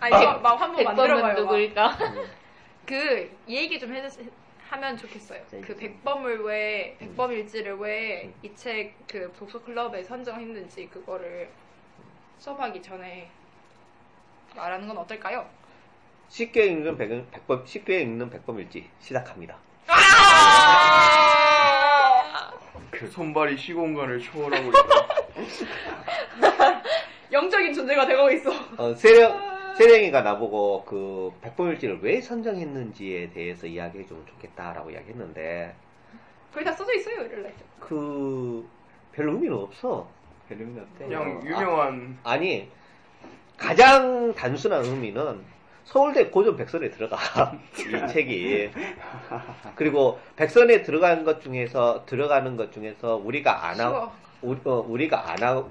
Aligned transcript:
아니 0.00 0.24
막, 0.24 0.42
막 0.42 0.60
한번 0.60 0.84
만들어봐요. 0.84 1.22
막. 1.22 1.32
누굴까? 1.34 1.98
그 2.86 3.30
얘기 3.48 3.78
좀 3.78 3.94
해, 3.94 4.02
하면 4.70 4.96
좋겠어요. 4.96 5.40
그 5.62 5.76
백범을 5.76 6.42
왜 6.44 6.96
백범일지를 6.98 7.76
왜 7.78 8.32
이 8.42 8.54
책 8.54 8.94
그 9.08 9.32
독서 9.38 9.62
클럽에 9.62 10.02
선정했는지 10.04 10.88
그거를 10.88 11.48
수업하기 12.38 12.80
전에 12.82 13.30
말하는 14.54 14.86
건 14.88 14.98
어떨까요? 14.98 15.46
쉽게 16.28 16.66
읽는 16.66 16.96
백, 16.98 17.08
백범 17.30 17.64
쉽게 17.66 18.00
읽는 18.02 18.28
백범일지 18.30 18.88
시작합니다. 19.00 19.56
그 22.90 23.10
손발이 23.10 23.56
시공간을 23.56 24.20
초월하고 24.20 24.68
있다. 24.68 24.82
영적인 27.32 27.72
존재가 27.72 28.06
되고 28.06 28.30
있어. 28.30 28.50
어, 28.76 28.94
세령 28.94 29.57
세령이가 29.78 30.22
나보고 30.22 30.84
그 30.84 31.32
백범일지를 31.40 32.00
왜 32.02 32.20
선정했는지에 32.20 33.30
대해서 33.30 33.66
이야기해주면 33.66 34.26
좋겠다라고 34.26 34.90
이야기했는데 34.90 35.74
거기 36.52 36.64
다 36.64 36.72
써져 36.72 36.92
있어요, 36.94 37.24
이럴래. 37.24 37.52
그별 37.78 39.28
의미는 39.28 39.56
없어. 39.56 40.08
별 40.48 40.58
의미 40.60 40.80
없대. 40.80 41.04
그냥 41.06 41.40
유명한 41.44 42.18
아 42.24 42.36
니 42.38 42.68
가장 43.56 44.32
단순한 44.34 44.84
의미는 44.84 45.40
서울대 45.84 46.26
고전 46.26 46.56
백선에 46.56 46.90
들어가 46.90 47.16
이 47.78 48.08
책이 48.12 48.70
그리고 49.74 50.18
백선에 50.36 50.82
들어가는 50.82 51.24
것 51.24 51.40
중에서 51.42 52.04
들어가는 52.06 52.56
것 52.56 52.72
중에서 52.72 53.16
우리가 53.16 53.66
안 53.68 53.80
하고 53.80 54.10
우리, 54.42 54.60
어, 54.64 54.84
우리가 54.86 55.30
안 55.30 55.42
하고 55.42 55.70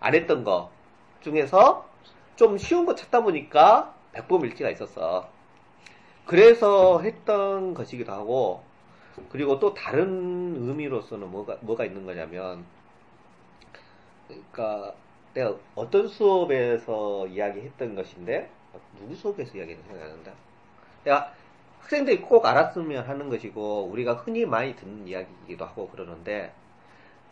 안 0.00 0.14
했던 0.14 0.42
거 0.44 0.70
중에서 1.22 1.86
좀 2.36 2.58
쉬운 2.58 2.86
거 2.86 2.94
찾다 2.94 3.22
보니까 3.22 3.94
백범일지가 4.12 4.70
있었어. 4.70 5.28
그래서 6.26 7.00
했던 7.00 7.74
것이기도 7.74 8.12
하고 8.12 8.62
그리고 9.30 9.58
또 9.58 9.74
다른 9.74 10.56
의미로서는 10.68 11.30
뭐가 11.30 11.58
뭐가 11.60 11.84
있는 11.84 12.06
거냐면 12.06 12.64
그러니까 14.28 14.94
내가 15.34 15.54
어떤 15.74 16.08
수업에서 16.08 17.26
이야기했던 17.26 17.94
것인데 17.94 18.50
누구 18.98 19.14
수업에서 19.14 19.58
이야기했는지 19.58 19.92
난다. 19.92 20.32
내가 21.04 21.34
학생들이 21.80 22.20
꼭 22.20 22.46
알았으면 22.46 23.06
하는 23.06 23.28
것이고 23.28 23.88
우리가 23.90 24.14
흔히 24.14 24.46
많이 24.46 24.74
듣는 24.76 25.08
이야기이기도 25.08 25.64
하고 25.64 25.88
그러는데 25.88 26.52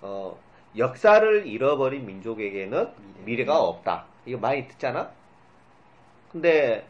어, 0.03 0.37
역사를 0.77 1.47
잃어버린 1.47 2.07
민족에게는 2.07 2.89
미래 3.25 3.45
가 3.45 3.61
없다. 3.61 4.07
이거 4.27 4.39
많이 4.39 4.67
듣잖아. 4.69 5.11
근데 6.31 6.87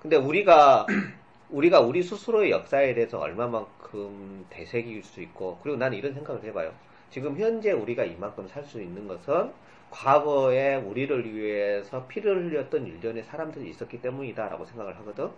근데 0.00 0.16
우리가 0.16 0.86
우리가 1.50 1.80
우리 1.80 2.02
스스로의 2.02 2.50
역사에 2.50 2.94
대해서 2.94 3.18
얼마만큼 3.18 4.46
대세기일 4.50 5.04
수 5.04 5.20
있고 5.22 5.58
그리고 5.62 5.76
나는 5.78 5.98
이런 5.98 6.14
생각을 6.14 6.44
해봐요. 6.44 6.74
지금 7.10 7.38
현재 7.38 7.72
우리가 7.72 8.04
이만큼 8.04 8.48
살 8.48 8.64
수 8.64 8.80
있는 8.82 9.06
것은 9.08 9.52
과거에 9.90 10.76
우리를 10.76 11.32
위해서 11.34 12.06
피를 12.08 12.44
흘렸던 12.46 12.86
일련의 12.86 13.24
사람들이 13.24 13.68
있었기 13.70 14.02
때문이다라고 14.02 14.64
생각을 14.66 14.96
하거든. 15.00 15.30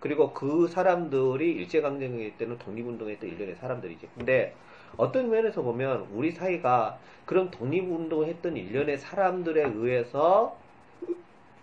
그리고 0.00 0.32
그 0.32 0.66
사람들이 0.68 1.52
일제강점기 1.52 2.36
때는 2.38 2.58
독립운동했던 2.58 3.28
일련의 3.30 3.56
사람들이지. 3.56 4.08
근데 4.16 4.56
어떤 4.96 5.30
면에서 5.30 5.62
보면 5.62 6.08
우리 6.12 6.32
사이가 6.32 6.98
그런 7.24 7.50
독립운동을 7.50 8.26
했던 8.26 8.56
일련의 8.56 8.98
사람들에 8.98 9.62
의해서 9.74 10.56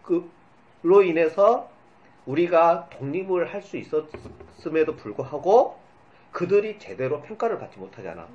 그로 0.04 1.04
인해서 1.04 1.70
우리가 2.26 2.90
독립을 2.92 3.54
할 3.54 3.62
수 3.62 3.78
있었음에도 3.78 4.96
불구하고 4.96 5.78
그들이 6.32 6.80
제대로 6.80 7.22
평가를 7.22 7.60
받지 7.60 7.80
못하잖아. 7.80 8.28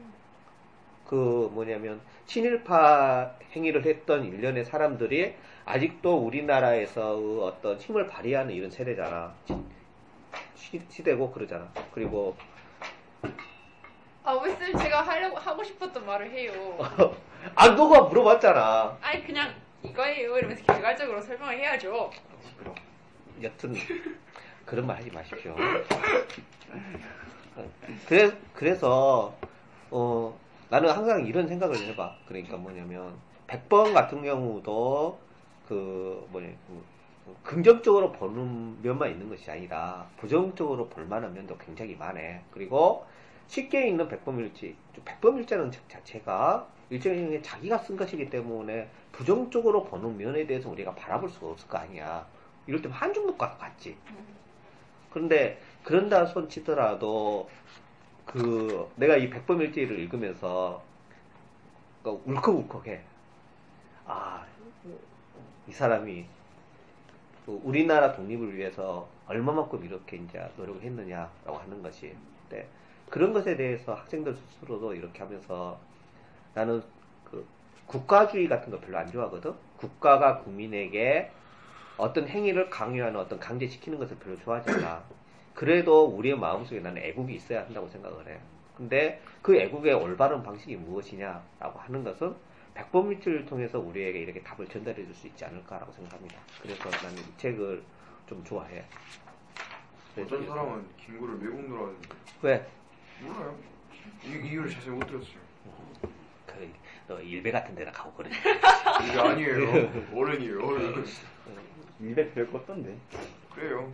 그 1.06 1.50
뭐냐면 1.52 2.00
친일파 2.26 3.34
행위를 3.54 3.84
했던 3.84 4.24
일련의 4.24 4.64
사람들이 4.64 5.34
아직도 5.64 6.18
우리나라에서 6.18 7.16
어떤 7.44 7.78
힘을 7.78 8.06
발휘하는 8.08 8.54
이런 8.54 8.70
세대잖아. 8.70 9.34
시, 10.54 10.80
시대고 10.88 11.32
그러잖아. 11.32 11.70
그리고 11.92 12.36
아, 14.24 14.34
왜 14.34 14.54
쌤 14.54 14.76
제가 14.78 15.02
하려고 15.02 15.36
하고 15.36 15.64
싶었던 15.64 16.06
말을 16.06 16.30
해요. 16.30 16.52
아 17.56 17.68
너가 17.68 18.02
물어봤잖아. 18.02 18.96
아니 19.00 19.24
그냥 19.26 19.52
이거예요 19.82 20.38
이러면서 20.38 20.62
개괄적으로 20.72 21.20
설명을 21.20 21.58
해야죠. 21.58 22.10
여튼 23.42 23.74
그런 24.64 24.86
말 24.86 24.98
하지 24.98 25.10
마십시오. 25.10 25.56
그래 28.06 28.30
그래서 28.54 29.34
어 29.90 30.38
나는 30.68 30.88
항상 30.90 31.26
이런 31.26 31.48
생각을 31.48 31.76
해봐. 31.76 32.16
그러니까 32.28 32.56
뭐냐면 32.56 33.14
100번 33.48 33.92
같은 33.92 34.22
경우도 34.22 35.18
그 35.68 36.26
뭐냐 36.30 36.48
그 36.68 36.84
긍정적으로 37.42 38.12
보는 38.12 38.80
면만 38.82 39.10
있는 39.10 39.28
것이 39.28 39.50
아니라 39.50 40.06
부정적으로 40.16 40.88
볼 40.88 41.04
만한 41.06 41.34
면도 41.34 41.58
굉장히 41.58 41.96
많아. 41.96 42.20
그리고 42.52 43.04
쉽게 43.48 43.88
읽는 43.88 44.08
백범일지, 44.08 44.76
백범일자는 45.04 45.70
책 45.70 45.88
자체가 45.88 46.66
일종의 46.90 47.42
자기가 47.42 47.78
쓴 47.78 47.96
것이기 47.96 48.28
때문에 48.30 48.88
부정적으로 49.12 49.84
보는 49.84 50.16
면에 50.16 50.46
대해서 50.46 50.68
우리가 50.68 50.94
바라볼 50.94 51.28
수가 51.30 51.48
없을 51.48 51.68
거 51.68 51.78
아니야. 51.78 52.26
이럴 52.66 52.80
때면 52.80 52.96
한중국과 52.96 53.56
같지. 53.56 53.96
그런데 55.10 55.60
그런다 55.82 56.26
손 56.26 56.48
치더라도 56.48 57.48
그 58.24 58.90
내가 58.96 59.16
이 59.16 59.28
백범일지를 59.28 59.98
읽으면서 60.00 60.82
그러니까 62.02 62.30
울컥울컥해. 62.30 63.00
아, 64.06 64.44
이 65.68 65.72
사람이 65.72 66.24
그 67.46 67.60
우리나라 67.64 68.12
독립을 68.12 68.56
위해서 68.56 69.08
얼마만큼 69.26 69.84
이렇게 69.84 70.16
이제 70.16 70.50
노력을 70.56 70.82
했느냐라고 70.82 71.56
하는 71.56 71.82
것이. 71.82 72.14
네. 72.48 72.66
그런 73.12 73.34
것에 73.34 73.58
대해서 73.58 73.92
학생들 73.92 74.34
스스로도 74.34 74.94
이렇게 74.94 75.18
하면서 75.22 75.78
나는 76.54 76.82
그 77.30 77.46
국가주의 77.84 78.48
같은 78.48 78.70
거 78.70 78.80
별로 78.80 78.96
안 78.96 79.12
좋아하거든. 79.12 79.52
국가가 79.76 80.38
국민에게 80.38 81.30
어떤 81.98 82.26
행위를 82.26 82.70
강요하는 82.70 83.20
어떤 83.20 83.38
강제시키는 83.38 83.98
것을 83.98 84.16
별로 84.16 84.38
좋아하지 84.38 84.70
않아. 84.70 85.04
그래도 85.52 86.06
우리의 86.06 86.38
마음속에 86.38 86.80
나는 86.80 87.02
애국이 87.02 87.34
있어야 87.34 87.66
한다고 87.66 87.86
생각을 87.90 88.26
해. 88.28 88.38
근데 88.78 89.20
그 89.42 89.58
애국의 89.58 89.92
올바른 89.92 90.42
방식이 90.42 90.76
무엇이냐라고 90.76 91.80
하는 91.80 92.02
것은 92.04 92.34
백범일지를 92.72 93.44
통해서 93.44 93.78
우리에게 93.78 94.20
이렇게 94.20 94.40
답을 94.42 94.66
전달해 94.68 95.04
줄 95.04 95.14
수 95.14 95.26
있지 95.26 95.44
않을까라고 95.44 95.92
생각합니다. 95.92 96.38
그래서 96.62 96.88
나는 96.88 97.18
이 97.18 97.36
책을 97.36 97.82
좀 98.26 98.42
좋아해. 98.42 98.82
어떤 100.18 100.46
사람은 100.46 100.86
김구를 100.96 101.42
외국 101.42 101.68
놀았는데 101.68 102.08
왜? 102.40 102.66
몰라요. 103.20 103.58
이, 104.24 104.28
이유를 104.28 104.70
자세히 104.70 104.90
못 104.90 105.06
들었어요. 105.06 105.38
그, 106.46 106.72
너 107.06 107.20
일베 107.20 107.50
같은 107.50 107.74
데나 107.74 107.90
가고 107.92 108.12
그래. 108.14 108.30
이게 109.08 109.18
아니에요. 109.18 110.12
어른이에요. 110.14 110.64
어른. 110.64 111.04
일베 112.00 112.32
별거 112.32 112.58
없던데. 112.58 112.96
그래요. 113.54 113.92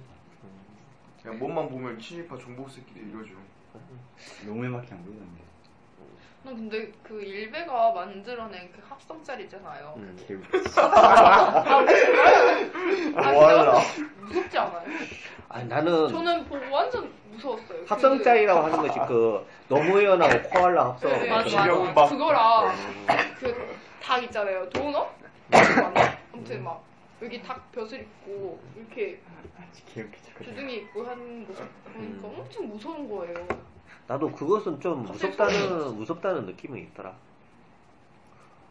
그냥 1.22 1.38
몸만 1.38 1.68
보면 1.68 1.98
친일파 1.98 2.38
종복 2.38 2.70
새끼들 2.70 3.08
이러죠. 3.08 3.34
노무현밖에 4.46 4.94
안 4.94 5.04
보이던데. 5.04 5.47
난 6.44 6.54
근데 6.54 6.90
그 7.02 7.20
일베가 7.22 7.92
만들어낸 7.92 8.70
그 8.72 8.80
합성짤 8.88 9.40
있잖아요. 9.42 9.94
음. 9.96 10.16
아, 10.76 11.74
아, 13.16 13.32
뭐하려. 13.32 13.80
무섭지 14.20 14.58
않아요? 14.58 14.82
아니 15.48 15.68
나는 15.68 16.08
저는 16.08 16.44
보고 16.46 16.60
완전 16.70 17.10
무서웠어요. 17.32 17.84
합성짤이라고 17.86 18.60
하는 18.60 18.76
것이 18.86 18.98
그 19.08 19.46
노무현하고 19.68 20.48
코알라 20.50 20.84
합성. 20.90 21.10
그, 21.10 21.16
네, 21.16 21.28
맞아, 21.30 21.66
맞아. 21.66 21.94
밥. 21.94 22.08
그거랑 22.08 22.74
그 23.40 23.88
닭 24.08 24.22
있잖아요. 24.24 24.66
도넛? 24.70 25.06
맞나? 25.50 26.16
아무튼 26.32 26.64
막 26.64 26.82
여기 27.20 27.42
닭 27.42 27.70
벼슬 27.72 28.00
있고 28.00 28.58
이렇게 28.74 29.20
잘 29.94 30.08
주둥이 30.42 30.76
있고 30.76 31.04
하는 31.04 31.46
거 31.46 31.52
보니까 31.52 32.28
음. 32.28 32.34
엄청 32.38 32.68
무서운 32.68 33.06
거예요. 33.10 33.46
나도 34.08 34.32
그것은 34.32 34.80
좀 34.80 35.02
무섭다는 35.02 35.94
무섭다는 35.96 36.46
느낌이 36.46 36.80
있더라. 36.80 37.14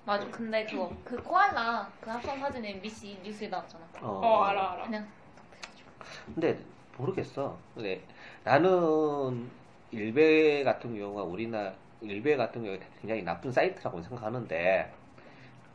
맞아. 0.03 0.25
근데 0.31 0.65
그거 0.65 0.91
그 1.03 1.21
코알라 1.21 1.87
그 2.01 2.09
합성 2.09 2.39
사진이 2.39 2.67
MBC 2.69 3.19
뉴스에 3.23 3.47
나왔잖아. 3.47 3.85
어, 4.01 4.07
어, 4.07 4.43
알아, 4.45 4.71
알아. 4.71 4.85
그냥 4.85 5.07
근데 6.33 6.57
모르겠어. 6.97 7.55
근데 7.75 8.01
나는 8.43 9.47
일베 9.91 10.63
같은 10.63 10.97
경우가 10.97 11.21
우리나라 11.23 11.71
일베 12.01 12.35
같은 12.35 12.63
경우에 12.63 12.79
굉장히 12.99 13.21
나쁜 13.21 13.51
사이트라고 13.51 14.01
생각하는데 14.01 14.91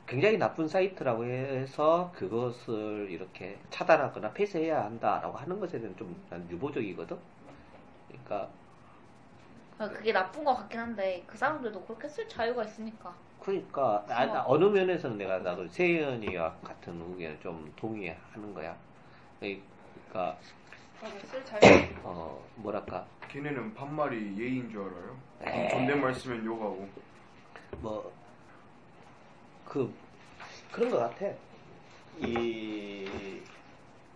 굉장히 0.08 0.38
나쁜 0.38 0.66
사이트라고 0.66 1.24
해서 1.24 2.10
그것을 2.16 3.06
이렇게 3.10 3.58
차단하거나 3.70 4.32
폐쇄해야 4.32 4.84
한다라고 4.84 5.38
하는 5.38 5.60
것에 5.60 5.78
대해서는 5.78 5.96
좀난 5.96 6.50
유보적이거든. 6.50 7.16
그러니까 8.08 8.36
아, 8.36 8.61
그게 9.88 10.12
나쁜 10.12 10.44
것 10.44 10.54
같긴 10.54 10.80
한데 10.80 11.22
그 11.26 11.36
사람들도 11.36 11.84
그렇게 11.84 12.08
쓸 12.08 12.28
자유가 12.28 12.64
있으니까. 12.64 13.14
그러니까 13.40 14.04
아, 14.08 14.26
나 14.26 14.44
어느 14.46 14.64
면에서는 14.64 15.18
내가 15.18 15.38
나도 15.38 15.66
세연이와 15.68 16.54
같은 16.62 17.00
의견을 17.00 17.40
좀 17.40 17.72
동의하는 17.76 18.54
거야. 18.54 18.76
그러니까 19.40 20.36
쓸 21.24 21.44
자유. 21.44 21.60
어 22.04 22.44
뭐랄까 22.56 23.06
걔네는 23.32 23.72
반말이 23.72 24.36
예의인 24.38 24.70
줄 24.70 24.82
알아요? 24.82 25.16
에이. 25.46 25.70
존댓말 25.70 26.14
쓰면 26.14 26.44
욕하고. 26.44 26.86
뭐, 27.80 28.12
그, 29.64 29.92
그런 30.70 30.90
것 30.90 30.98
같아. 30.98 31.26
이, 32.20 33.40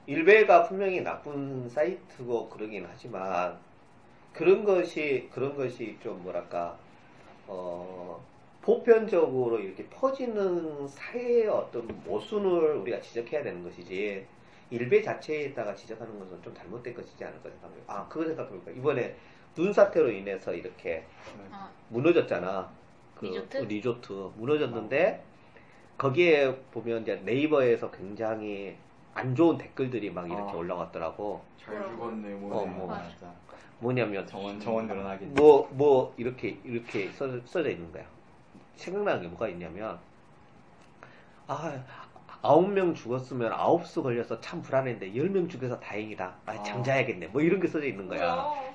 일베가 0.06 0.64
분명히 0.68 1.00
나쁜 1.00 1.66
사이트고 1.70 2.50
그러긴 2.50 2.86
하지만, 2.86 3.58
그런 4.36 4.64
것이, 4.64 5.28
그런 5.32 5.56
것이 5.56 5.96
좀 6.02 6.22
뭐랄까, 6.22 6.76
어, 7.46 8.22
보편적으로 8.60 9.58
이렇게 9.58 9.86
퍼지는 9.86 10.86
사회의 10.86 11.46
어떤 11.48 11.86
모순을 12.04 12.76
우리가 12.76 13.00
지적해야 13.00 13.42
되는 13.42 13.64
것이지, 13.64 14.26
일베 14.68 15.00
자체에다가 15.00 15.74
지적하는 15.74 16.18
것은 16.18 16.42
좀 16.42 16.54
잘못된 16.54 16.92
것이지 16.92 17.24
않을까 17.24 17.48
생각해요. 17.48 17.82
아, 17.86 18.06
그거 18.08 18.26
생각해보니까, 18.26 18.72
이번에 18.72 19.16
눈 19.54 19.72
사태로 19.72 20.10
인해서 20.10 20.52
이렇게 20.52 21.04
아, 21.50 21.70
무너졌잖아. 21.88 22.70
그 23.14 23.24
리조트? 23.24 23.56
리조트 23.56 24.12
무너졌는데 24.36 25.24
거기에 25.96 26.54
보면 26.72 27.02
이제 27.02 27.16
네이버에서 27.24 27.90
굉장히 27.90 28.76
안 29.14 29.34
좋은 29.34 29.56
댓글들이 29.56 30.10
막 30.10 30.26
이렇게 30.26 30.52
아. 30.52 30.56
올라왔더라고. 30.56 31.40
잘 31.56 31.82
죽었네, 31.88 32.34
어, 32.34 32.36
뭐네. 32.36 32.70
뭐. 32.72 32.86
맞아. 32.86 33.45
뭐냐면 33.78 34.26
정원 34.26 34.58
정원 34.61 34.87
늘어나긴. 34.87 35.34
뭐뭐 35.34 36.14
이렇게 36.17 36.58
이렇게 36.64 37.11
써, 37.12 37.28
써져 37.46 37.70
있는 37.70 37.90
거야. 37.93 38.05
생각나는 38.76 39.23
게 39.23 39.28
뭐가 39.28 39.49
있냐면 39.49 39.99
아 41.46 41.82
아홉 42.43 42.70
명 42.70 42.94
죽었으면 42.94 43.52
아홉 43.52 43.87
수 43.87 44.02
걸려서 44.02 44.40
참 44.40 44.62
불안했는데 44.62 45.17
열 45.17 45.28
명 45.31 45.49
죽여서 45.49 45.81
다행이다. 45.81 46.25
아, 46.46 46.52
아. 46.52 46.62
잠자야겠네. 46.62 47.28
뭐 47.28 47.40
이런 47.43 47.61
게 47.61 47.69
써져 47.69 47.87
있는 47.87 48.08
거야. 48.08 48.34
뭐야. 48.34 48.75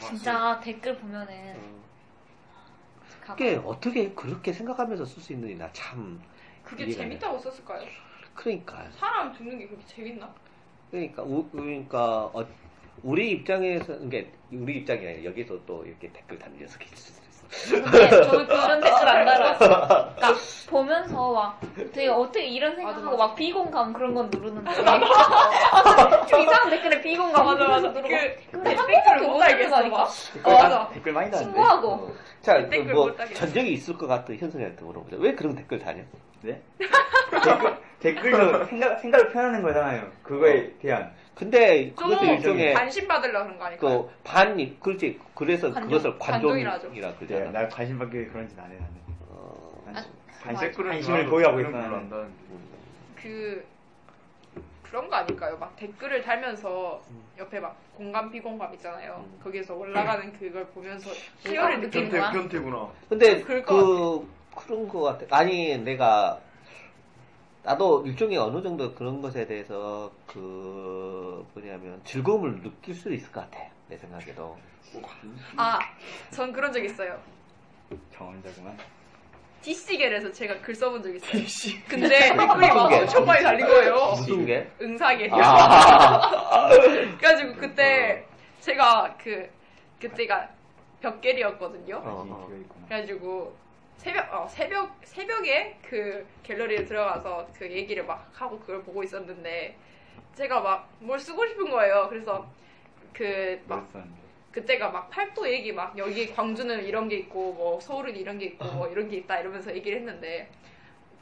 진짜 0.00 0.60
댓글 0.60 0.96
보면은 0.98 1.56
어. 1.56 1.76
그게 3.20 3.56
어떻게 3.56 4.12
그렇게 4.12 4.52
생각하면서 4.52 5.04
쓸 5.04 5.22
수 5.22 5.32
있느냐 5.32 5.68
참 5.72 6.20
그게 6.62 6.88
재밌다고 6.90 7.38
썼을까요? 7.38 7.86
그러니까 8.34 8.88
사람 8.92 9.32
죽는 9.34 9.58
게 9.58 9.66
그렇게 9.66 9.84
재밌나? 9.86 10.32
그러니까 10.90 11.22
우, 11.22 11.48
그러니까 11.50 12.26
어, 12.26 12.46
우리 13.02 13.30
입장에서 13.32 13.86
그러니까 13.98 14.30
우리 14.52 14.78
입장이 14.78 15.06
아니라 15.06 15.24
여기서 15.24 15.58
또 15.66 15.84
이렇게 15.84 16.10
댓글 16.12 16.38
다는 16.38 16.58
녀석이 16.58 16.84
있을 16.92 16.96
수도 17.14 17.26
있어. 17.28 17.82
근데 17.84 18.08
저는 18.10 18.46
그런 18.46 18.80
댓글 18.80 19.08
안 19.08 19.24
달았어. 19.24 19.58
그러니까 20.14 20.34
보면서 20.68 21.32
막 21.32 21.60
되게 21.92 22.08
어떻게 22.08 22.46
이런 22.46 22.74
생각하고. 22.74 23.16
막 23.16 23.34
비공감 23.36 23.92
그런 23.92 24.14
건 24.14 24.28
누르는데 24.30 24.70
아, 24.84 26.26
좀 26.26 26.40
이상한 26.40 26.70
댓글에 26.70 27.00
비공감 27.00 27.46
맞아, 27.46 27.68
맞아. 27.68 27.88
누르고 27.88 28.08
그, 28.08 28.36
근데 28.50 28.74
한 28.74 28.86
댓글을 28.86 29.22
못못 29.22 29.42
알겠어. 29.42 29.82
댓글, 29.82 29.90
맞아. 30.52 30.78
많- 30.78 30.92
댓글 30.92 31.12
많이 31.12 31.30
다는데. 31.30 31.52
신고하고 31.52 31.88
어. 31.92 32.12
자, 32.42 32.54
댓글 32.68 32.86
그뭐못 32.94 33.20
하겠어. 33.20 33.34
전적이 33.40 33.72
있을 33.74 33.96
것 33.96 34.06
같은 34.08 34.36
현선이한테 34.36 34.84
물어보자. 34.84 35.16
왜 35.20 35.34
그런 35.34 35.54
댓글 35.54 35.78
다냐? 35.78 36.02
네? 36.46 36.62
댓글 38.00 38.30
댓글도 38.30 38.64
생각 38.66 39.00
생각을 39.00 39.32
표현하는 39.32 39.62
거잖아요. 39.62 40.10
그거에 40.22 40.70
대한. 40.78 41.12
근데 41.34 41.92
좀 41.94 42.08
그것도 42.10 42.24
일종의 42.24 42.72
관심 42.74 43.08
받으려 43.08 43.42
그런 43.42 43.58
거 43.58 43.64
아닐까요? 43.64 44.02
그 44.04 44.10
반입 44.24 44.80
그렇지 44.80 45.20
그래서 45.34 45.72
관종? 45.72 45.90
그것을. 45.90 46.18
관종이라 46.18 46.78
네, 46.78 47.14
그러잖아. 47.18 47.50
날 47.50 47.68
관심 47.68 47.98
받기 47.98 48.26
그런지는 48.26 48.64
안해 48.64 48.74
나는. 48.74 48.90
어, 49.28 49.82
난 49.86 49.96
아, 49.96 50.04
관심 50.42 50.68
댓글은 50.68 50.90
관심을 50.92 51.26
보유하고. 51.26 51.58
안다는데. 51.58 52.16
그 53.22 53.66
그런 54.82 55.08
거 55.10 55.16
아닐까요? 55.16 55.58
막 55.58 55.74
댓글을 55.76 56.22
달면서 56.22 57.02
음. 57.10 57.22
옆에 57.38 57.60
막 57.60 57.76
공감 57.94 58.30
비공감 58.30 58.72
있잖아요. 58.74 59.24
음. 59.26 59.40
거기에서 59.42 59.74
올라가는 59.74 60.32
그걸 60.38 60.64
보면서 60.66 61.10
희열을 61.40 61.80
느끼는 61.80 62.10
거야. 62.10 62.30
변태구나. 62.30 62.88
근데 63.08 63.42
그럴 63.42 63.62
그 64.56 64.66
그런 64.66 64.88
거 64.88 65.02
같아. 65.02 65.26
아니 65.36 65.76
내가 65.78 66.40
나도 67.62 68.06
일종의 68.06 68.38
어느 68.38 68.62
정도 68.62 68.94
그런 68.94 69.20
것에 69.20 69.46
대해서 69.46 70.10
그 70.26 71.46
뭐냐면 71.54 72.00
즐거움을 72.04 72.62
느낄 72.62 72.94
수 72.94 73.12
있을 73.12 73.30
것 73.30 73.40
같아. 73.42 73.64
내 73.88 73.96
생각에도. 73.96 74.56
아, 75.56 75.78
전 76.30 76.52
그런 76.52 76.72
적 76.72 76.82
있어요. 76.82 77.20
정원자구만. 78.12 78.76
DC계에서 79.62 80.30
제가 80.30 80.60
글 80.60 80.74
써본 80.74 81.02
적 81.02 81.14
있어요. 81.14 81.42
근데 81.88 82.08
댓글이 82.30 82.46
막 82.46 82.88
게? 82.88 82.98
엄청 83.00 83.24
많이 83.24 83.42
달린 83.42 83.66
거예요. 83.66 83.94
무슨 84.10 84.46
게? 84.46 84.70
응사계. 84.80 85.28
아, 85.32 86.68
그래가지고 87.18 87.54
그때 87.56 88.24
제가 88.60 89.16
그 89.18 89.48
그때가 90.00 90.48
벽계리였거든요. 91.00 91.96
어, 91.96 92.24
이 92.26 92.30
어. 92.30 92.48
그래가지고 92.88 93.65
새벽 93.96 94.32
어, 94.32 94.46
새벽 94.48 94.96
새벽에 95.04 95.78
그 95.82 96.26
갤러리에 96.42 96.84
들어가서 96.84 97.48
그 97.58 97.70
얘기를 97.70 98.04
막 98.04 98.30
하고 98.34 98.58
그걸 98.60 98.82
보고 98.82 99.02
있었는데 99.02 99.76
제가 100.34 100.60
막 100.60 100.88
뭘 101.00 101.18
쓰고 101.18 101.46
싶은 101.46 101.70
거예요. 101.70 102.06
그래서 102.08 102.46
그 103.12 103.60
막. 103.66 103.88
그때가 104.52 104.88
막 104.88 105.10
팔도 105.10 105.46
얘기 105.52 105.70
막 105.70 105.98
여기 105.98 106.32
광주는 106.32 106.82
이런 106.82 107.10
게 107.10 107.16
있고 107.16 107.52
뭐 107.52 107.78
서울은 107.78 108.16
이런 108.16 108.38
게 108.38 108.46
있고 108.46 108.64
뭐 108.72 108.88
이런 108.88 109.06
게 109.06 109.18
있다 109.18 109.40
이러면서 109.40 109.70
얘기를 109.74 109.98
했는데 109.98 110.48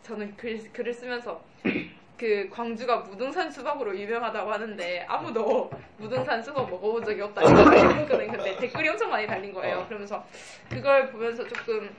저는 0.04 0.37
글, 0.37 0.57
글을 0.73 0.95
쓰면서 0.95 1.43
그 2.16 2.49
광주가 2.49 2.99
무등산 2.99 3.50
수박으로 3.50 3.99
유명하다고 3.99 4.52
하는데 4.52 5.04
아무도 5.09 5.69
무등산 5.97 6.40
수박 6.40 6.71
먹어본 6.71 7.04
적이 7.04 7.23
없다 7.23 7.40
했거든 7.99 8.28
근데 8.28 8.57
댓글이 8.57 8.88
엄청 8.90 9.11
많이 9.11 9.26
달린 9.26 9.52
거예요 9.52 9.85
그러면서 9.88 10.25
그걸 10.71 11.11
보면서 11.11 11.45
조금 11.49 11.90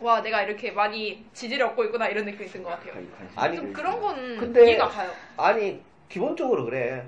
와 0.00 0.22
내가 0.22 0.42
이렇게 0.42 0.70
많이 0.70 1.24
지지를 1.32 1.66
얻고 1.66 1.84
있구나 1.86 2.08
이런 2.08 2.24
느낌이 2.24 2.46
든 2.48 2.62
것 2.62 2.70
같아요 2.70 2.94
아니, 3.34 3.56
좀 3.56 3.72
그런 3.72 4.00
거는 4.00 4.36
근데- 4.38 4.66
이해가 4.70 4.88
가요 4.88 5.10
아니 5.36 5.82
기본적으로 6.08 6.64
그래. 6.64 7.06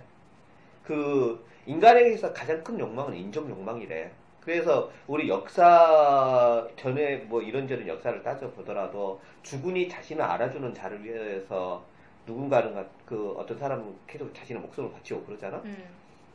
그 0.85 1.45
인간에게서 1.67 2.33
가장 2.33 2.63
큰 2.65 2.79
욕망은 2.79 3.15
인정 3.15 3.49
욕망이래. 3.49 4.11
그래서 4.41 4.91
우리 5.07 5.29
역사 5.29 6.67
전에 6.77 7.17
뭐 7.29 7.41
이런저런 7.41 7.87
역사를 7.87 8.23
따져 8.23 8.51
보더라도 8.51 9.21
주군이 9.43 9.89
자신을 9.89 10.23
알아주는 10.23 10.75
자를 10.75 11.03
위해서 11.05 11.83
누군가는 12.27 12.75
가- 12.75 12.85
그 13.07 13.33
어떤 13.39 13.57
사람은 13.59 13.95
계속 14.07 14.35
자신의 14.35 14.61
목숨을 14.63 14.91
바치고 14.93 15.25
그러잖아. 15.25 15.59
음. 15.65 15.85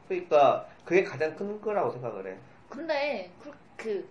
그러니까 0.08 0.66
그게 0.86 1.04
가장 1.04 1.36
큰 1.36 1.60
거라고 1.60 1.92
생각을 1.92 2.28
해. 2.28 2.38
근데 2.70 3.30
그, 3.44 3.52
그 3.76 4.08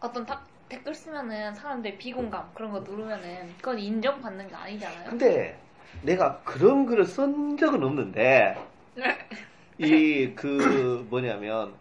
어떤 0.00 0.24
딱 0.24 0.46
댓글 0.72 0.94
쓰면은 0.94 1.54
사람들 1.54 1.98
비공감 1.98 2.48
그런 2.54 2.72
거 2.72 2.80
누르면은 2.80 3.46
그건 3.58 3.78
인정받는 3.78 4.48
게 4.48 4.54
아니잖아요. 4.54 5.10
근데 5.10 5.58
내가 6.00 6.40
그런 6.44 6.86
글을 6.86 7.04
쓴 7.04 7.58
적은 7.58 7.82
없는데 7.82 8.56
이 9.76 10.34
그 10.34 11.06
뭐냐면 11.10 11.74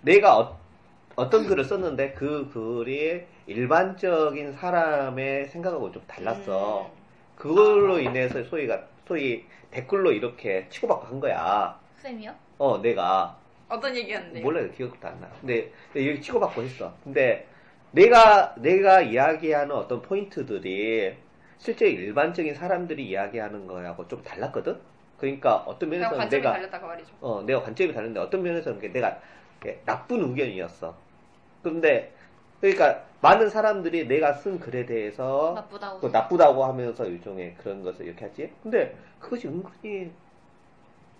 내가 0.00 0.38
어, 0.38 0.58
어떤 1.14 1.46
글을 1.46 1.62
썼는데 1.62 2.12
그 2.12 2.48
글이 2.50 3.22
일반적인 3.46 4.52
사람의 4.54 5.48
생각하고 5.48 5.92
좀 5.92 6.02
달랐어. 6.06 6.86
음. 6.86 7.02
그걸로 7.36 7.98
인해서 8.00 8.42
소희가 8.44 8.82
소위 9.06 9.44
댓글로 9.70 10.10
이렇게 10.10 10.66
치고받고 10.70 11.06
한 11.06 11.20
거야. 11.20 11.78
쌤이요? 11.98 12.34
어, 12.56 12.78
내가 12.80 13.36
어떤 13.68 13.94
얘기였는데? 13.94 14.40
몰라요. 14.40 14.70
기억도 14.70 15.06
안 15.06 15.20
나. 15.20 15.28
근데, 15.40 15.70
근데 15.92 16.06
이렇게 16.06 16.20
치고받고 16.22 16.62
했어. 16.62 16.94
근데 17.04 17.46
내가 17.92 18.54
내가 18.56 19.02
이야기하는 19.02 19.74
어떤 19.74 20.02
포인트들이 20.02 21.14
실제 21.58 21.88
일반적인 21.88 22.54
사람들이 22.54 23.06
이야기하는 23.06 23.66
거하고 23.66 24.08
좀 24.08 24.22
달랐거든. 24.22 24.78
그러니까 25.18 25.56
어떤 25.58 25.90
면에서는 25.90 26.18
관점이 26.18 26.42
내가 26.42 26.52
달렸다 26.54 26.80
그 26.80 26.86
말이죠. 26.86 27.12
어, 27.20 27.42
내가 27.42 27.62
관점이 27.62 27.92
다른데 27.92 28.18
어떤 28.18 28.42
면에서는 28.42 28.92
내가 28.92 29.20
이렇게 29.60 29.80
나쁜 29.84 30.20
의견이었어. 30.22 30.94
근데 31.62 32.12
그러니까 32.60 33.04
많은 33.20 33.48
사람들이 33.48 34.08
내가 34.08 34.32
쓴 34.32 34.58
글에 34.58 34.86
대해서 34.86 35.52
나쁘다고. 35.54 36.00
또 36.00 36.08
나쁘다고 36.08 36.64
하면서 36.64 37.04
일종의 37.04 37.54
그런 37.58 37.84
것을 37.84 38.06
이렇게 38.06 38.24
하지. 38.24 38.52
근데 38.62 38.96
그것이 39.20 39.46
은근히 39.46 40.10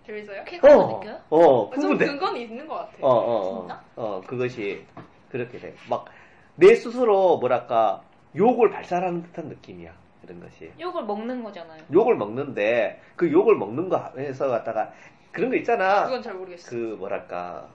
재밌어요? 0.05 0.43
쾌감을 0.45 0.95
느껴요? 0.95 1.21
어, 1.31 1.71
좀 1.75 1.83
흥분돼. 1.83 2.07
근거는 2.07 2.41
있는 2.41 2.67
것 2.67 2.75
같아. 2.75 2.93
어, 3.01 3.09
어, 3.09 3.37
어, 3.37 3.61
진짜? 3.61 3.85
어, 3.95 4.21
그것이 4.27 4.85
그렇게 5.31 5.59
돼. 5.59 5.75
막 5.89 6.07
내 6.57 6.75
스스로 6.75 7.39
뭐랄까 7.39 8.03
욕을 8.37 8.71
발산하는 8.71 9.23
듯한 9.25 9.47
느낌이야. 9.49 9.93
이런 10.25 10.41
것이. 10.41 10.71
욕을 10.79 11.05
먹는 11.05 11.43
거잖아요. 11.43 11.83
욕을 11.93 12.15
먹는데 12.17 13.01
그 13.17 13.31
욕을 13.31 13.57
먹는 13.57 13.89
거 13.89 14.13
해서 14.17 14.49
갖다가 14.49 14.93
그런 15.33 15.51
거 15.51 15.57
있잖아. 15.57 16.05
그건 16.05 16.23
잘 16.23 16.35
모르겠어. 16.35 16.71
그 16.71 16.77
뭐랄까 16.99 17.67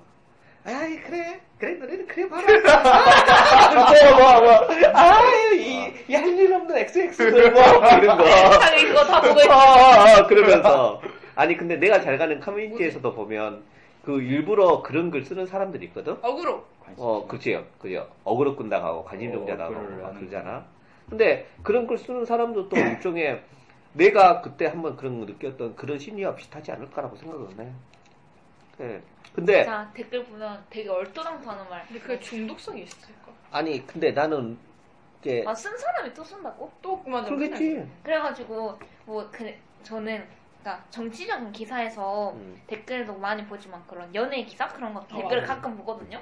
아이 0.66 0.98
그래 1.00 1.40
그래 1.58 1.76
너네는 1.76 2.08
그래 2.08 2.28
봐라 2.28 2.44
뭐, 3.74 4.42
뭐, 4.42 4.42
뭐. 4.42 4.78
아유 4.94 5.56
이할 6.08 6.28
일 6.28 6.54
없는 6.54 6.78
XX들 6.78 7.52
뭐 7.52 7.62
이런 8.02 8.18
거 8.18 8.24
자기 8.60 8.86
그거 8.86 9.06
다 9.06 9.22
보고 9.22 9.40
있어. 9.40 9.50
어, 9.50 9.56
어, 9.56 10.20
어, 10.20 10.28
그러면서 10.28 11.02
아니 11.36 11.56
근데 11.56 11.78
내가 11.78 12.02
잘 12.02 12.18
가는 12.18 12.40
커뮤니티에서도 12.40 13.14
보면 13.14 13.64
그 14.08 14.22
일부러 14.22 14.82
그런 14.84 15.12
글 15.12 15.26
쓰는 15.26 15.46
사람들이 15.46 15.88
있거든 15.88 16.14
어그로. 16.22 16.66
어 16.96 17.28
그치요 17.28 17.66
그죠 17.78 18.10
어그로 18.24 18.56
끈다고 18.56 19.04
관심종자다고 19.04 19.74
어, 19.74 19.78
어그로를 19.78 20.02
막 20.02 20.08
하는 20.08 20.20
그러잖아 20.22 20.66
근데 21.10 21.46
그런 21.62 21.86
글 21.86 21.98
쓰는 21.98 22.24
사람도 22.24 22.70
또 22.70 22.78
일종의 22.80 23.44
내가 23.92 24.42
그때 24.42 24.68
한번 24.68 24.96
그런 24.96 25.20
거 25.20 25.26
느꼈던 25.26 25.76
그런 25.76 26.00
심리와 26.00 26.36
비슷하지 26.36 26.72
않을까라고 26.72 27.18
생각을 27.18 27.50
해 27.60 27.72
네. 28.78 29.02
근데 29.36 29.66
자 29.66 29.92
댓글 29.94 30.24
보면 30.24 30.64
되게 30.70 30.88
얼토당토 30.88 31.50
하는 31.50 31.70
말. 31.70 31.86
근데 31.88 32.00
그게 32.00 32.18
중독성이 32.22 32.84
있을까? 32.84 33.34
아니 33.52 33.86
근데 33.86 34.12
나는 34.12 34.58
이게 35.20 35.44
아, 35.46 35.54
쓴 35.54 35.78
사람이 35.78 36.14
또 36.14 36.24
쓴다고? 36.24 36.72
또 36.82 37.04
그만 37.04 37.26
그러겠지 37.26 37.86
그래 38.04 38.20
가지고 38.20 38.80
뭐 39.06 39.28
그 39.34 39.54
저는 39.84 40.26
그러니까 40.68 40.84
정치적인 40.90 41.54
기사에서 41.54 42.32
음. 42.32 42.62
댓글도 42.68 43.16
많이 43.16 43.46
보지만 43.46 43.82
그런 43.88 44.14
연예 44.14 44.44
기사 44.44 44.68
그런 44.68 44.94
거 44.94 45.00
댓글을 45.08 45.44
어. 45.44 45.48
가끔 45.48 45.78
보거든요. 45.78 46.22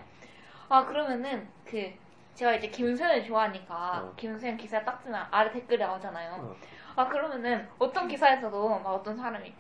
아 0.70 0.86
그러면은 0.86 1.48
그 1.66 1.92
제가 2.36 2.54
이제 2.54 2.68
김수현을 2.68 3.24
좋아하니까 3.24 4.04
어. 4.04 4.14
김수현 4.16 4.58
기사 4.58 4.84
딱 4.84 5.04
뜨면 5.04 5.26
아래 5.32 5.52
댓글이 5.52 5.80
나오잖아요. 5.80 6.34
어. 6.34 6.56
아 6.96 7.08
그러면은 7.08 7.68
어떤 7.80 8.08
기사에서도 8.08 8.70
막 8.80 8.90
어떤 8.92 9.18
사람이 9.18 9.52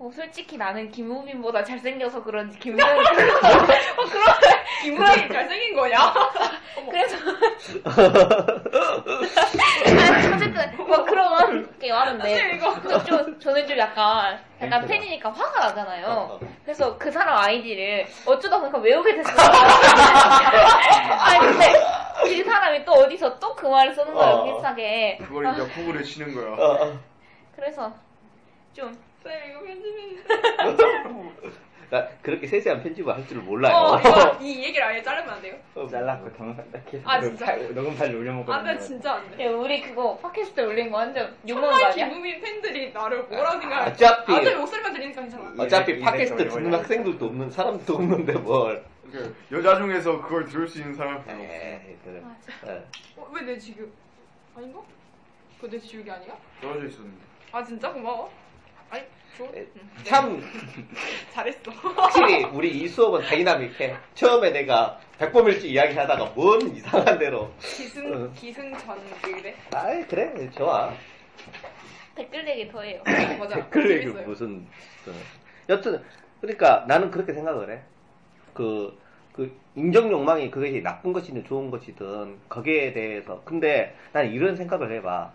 어, 0.00 0.10
솔직히 0.10 0.56
나는 0.56 0.90
김우빈보다 0.90 1.62
잘생겨서 1.62 2.24
그런지 2.24 2.58
어, 2.58 2.60
그런 2.72 3.04
김우빈이 4.82 5.28
잘생긴 5.28 5.76
거냐? 5.76 5.98
그래서 6.90 7.16
아니, 9.84 10.34
어쨌든 10.34 10.76
뭐 10.78 11.04
사실 12.18 12.54
이거 12.54 12.74
근데 12.80 13.04
좀 13.04 13.38
저는 13.40 13.66
좀 13.66 13.78
약간 13.78 14.40
약간. 14.60 14.86
팬이니까 14.86 15.30
화가 15.30 15.60
나잖아요. 15.66 16.06
어, 16.06 16.10
어. 16.34 16.40
그래서 16.64 16.96
그 16.98 17.10
사람 17.10 17.36
아이디를 17.38 18.06
어쩌다 18.26 18.58
보니까 18.58 18.78
외우게 18.78 19.16
됐어요. 19.16 19.36
아니 21.20 21.38
근데 21.46 21.72
이 22.26 22.42
사람이 22.42 22.84
또 22.84 22.92
어디서 22.92 23.38
또 23.38 23.50
그 23.54 23.66
말을 23.66 23.94
쓰는 23.94 24.14
거예요 24.14 24.32
어. 24.36 24.44
비슷하게. 24.44 25.18
그걸 25.18 25.46
아, 25.46 25.52
이제 25.52 25.62
호구를 25.62 26.02
치는 26.02 26.34
거야. 26.34 26.98
그래서 27.54 27.92
좀 28.72 29.10
쌤 29.22 29.32
이거 29.50 29.60
편집해. 29.60 30.16
나 31.90 32.06
그렇게 32.22 32.46
세세한 32.46 32.82
편집을 32.84 33.12
할 33.12 33.26
줄을 33.26 33.42
몰라요 33.42 33.74
어, 33.74 33.98
이거 33.98 34.38
이 34.40 34.62
얘기를 34.62 34.84
아예 34.84 35.02
자르면 35.02 35.34
안 35.34 35.42
돼요? 35.42 35.56
잘랐고 35.90 36.32
동영상 36.34 36.64
딱 36.70 36.80
해서 36.92 37.02
아, 37.08 37.18
녹- 37.18 37.26
진짜? 37.30 37.46
파- 37.46 37.56
녹음 37.56 37.96
파일 37.96 38.14
올려먹고 38.14 38.52
안 38.52 38.64
돼, 38.64 38.78
진짜 38.78 39.14
안 39.14 39.36
돼. 39.36 39.44
야, 39.44 39.50
우리 39.50 39.80
그거 39.82 40.16
팟캐스트 40.18 40.60
올린 40.60 40.90
거 40.90 40.98
완전 40.98 41.36
욕먹는 41.48 41.68
거 41.70 41.78
정말 41.78 41.92
아니야? 41.92 42.08
김우빈 42.08 42.40
팬들이 42.40 42.92
나를 42.92 43.24
뭐라 43.24 43.54
고 43.54 43.60
생각할까? 43.60 43.90
어차피 43.90 44.32
어차피 44.32 44.54
목소리만 44.56 44.92
들리니까 44.92 45.20
괜찮아. 45.22 45.54
어차피 45.58 45.98
팟캐스트 46.00 46.48
듣는 46.48 46.74
학생들도 46.74 47.26
없는 47.26 47.50
사람도 47.50 47.94
없는데 47.94 48.32
뭘그 48.34 49.36
여자 49.50 49.76
중에서 49.76 50.22
그걸 50.22 50.44
들을 50.46 50.68
수 50.68 50.78
있는 50.78 50.94
사람 50.94 51.24
별로 51.24 51.42
없어. 51.42 51.54
아, 52.24 52.36
진짜. 52.40 52.72
예. 52.72 52.84
어, 53.16 53.28
왜내 53.32 53.58
지금 53.58 53.92
아닌가? 54.56 54.80
그거 55.56 55.68
내 55.68 55.78
지우개 55.78 56.08
아니야? 56.08 56.36
떨어져 56.62 56.86
있었는데. 56.86 57.18
아 57.50 57.64
진짜 57.64 57.92
고마워. 57.92 58.30
아니. 58.90 59.02
참 60.04 60.42
잘했어. 61.32 61.70
확실히 61.70 62.44
우리 62.44 62.70
이 62.70 62.88
수업은 62.88 63.22
다이나믹해 63.22 63.96
처음에 64.14 64.50
내가 64.50 64.98
백범일지 65.18 65.70
이야기하다가 65.70 66.32
뭔 66.34 66.60
이상한 66.74 67.18
대로 67.18 67.50
기승 67.60 68.12
응. 68.12 68.32
기승전 68.34 68.98
그래. 69.22 69.54
아이 69.72 70.06
그래 70.06 70.50
좋아 70.50 70.92
댓글 72.14 72.46
얘기 72.48 72.70
더 72.70 72.82
해요. 72.82 73.02
맞아. 73.38 73.54
댓글 73.56 73.90
얘기 73.90 74.02
재밌어요. 74.02 74.26
무슨 74.26 74.66
어. 75.06 75.12
여튼 75.68 76.02
그러니까 76.40 76.84
나는 76.88 77.10
그렇게 77.10 77.32
생각을 77.32 77.70
해. 77.70 77.80
그, 78.54 78.98
그 79.32 79.56
인정 79.76 80.10
욕망이 80.10 80.50
그것이 80.50 80.82
나쁜 80.82 81.12
것이든 81.12 81.44
좋은 81.44 81.70
것이든 81.70 82.38
거기에 82.48 82.92
대해서 82.92 83.40
근데 83.44 83.96
난 84.12 84.26
이런 84.30 84.56
생각을 84.56 84.92
해봐. 84.96 85.32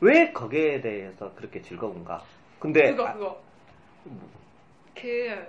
왜 0.00 0.32
거기에 0.32 0.80
대해서 0.80 1.32
그렇게 1.34 1.60
즐거운가? 1.62 2.22
근데 2.62 2.92
그거 2.92 3.06
아, 3.08 3.12
그거. 3.12 3.42
그 4.94 5.46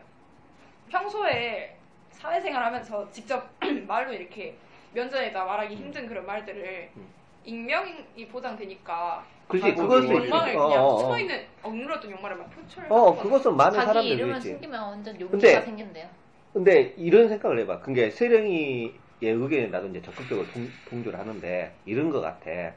평소에 0.90 1.78
사회생활 2.10 2.66
하면서 2.66 3.08
직접 3.12 3.48
말로 3.88 4.12
이렇게 4.12 4.56
면전에다 4.94 5.46
말하기 5.46 5.76
힘든 5.76 6.08
그런 6.08 6.26
말들을 6.26 6.90
음. 6.98 7.08
익명이 7.46 8.28
보장되니까 8.32 9.24
그지 9.48 9.64
아, 9.64 9.76
그것을. 9.76 10.10
욕망을 10.10 10.56
어, 10.58 10.68
그냥 10.68 10.84
어, 10.84 10.88
어. 10.88 10.98
숨어있는 10.98 11.46
억눌렀던 11.62 12.10
욕망을 12.10 12.38
막 12.38 12.50
표출을 12.50 12.92
어 12.92 13.12
하는 13.12 13.22
그것은 13.22 13.58
많은 13.58 13.74
자기 13.74 13.86
사람들이 13.86 14.32
있지. 14.38 14.50
숨기면 14.50 14.82
완전 14.82 15.22
용기가 15.22 15.62
생긴대요. 15.62 16.08
근데 16.52 16.94
이런 16.98 17.30
생각을 17.30 17.60
해봐. 17.60 17.80
그게 17.82 18.10
세령이의 18.10 18.92
의견에 19.22 19.68
나도 19.68 19.88
이제 19.90 20.02
적극적으로 20.02 20.48
동, 20.48 20.68
동조를 20.90 21.20
하는데 21.20 21.76
이런 21.86 22.10
것 22.10 22.22
같아. 22.22 22.74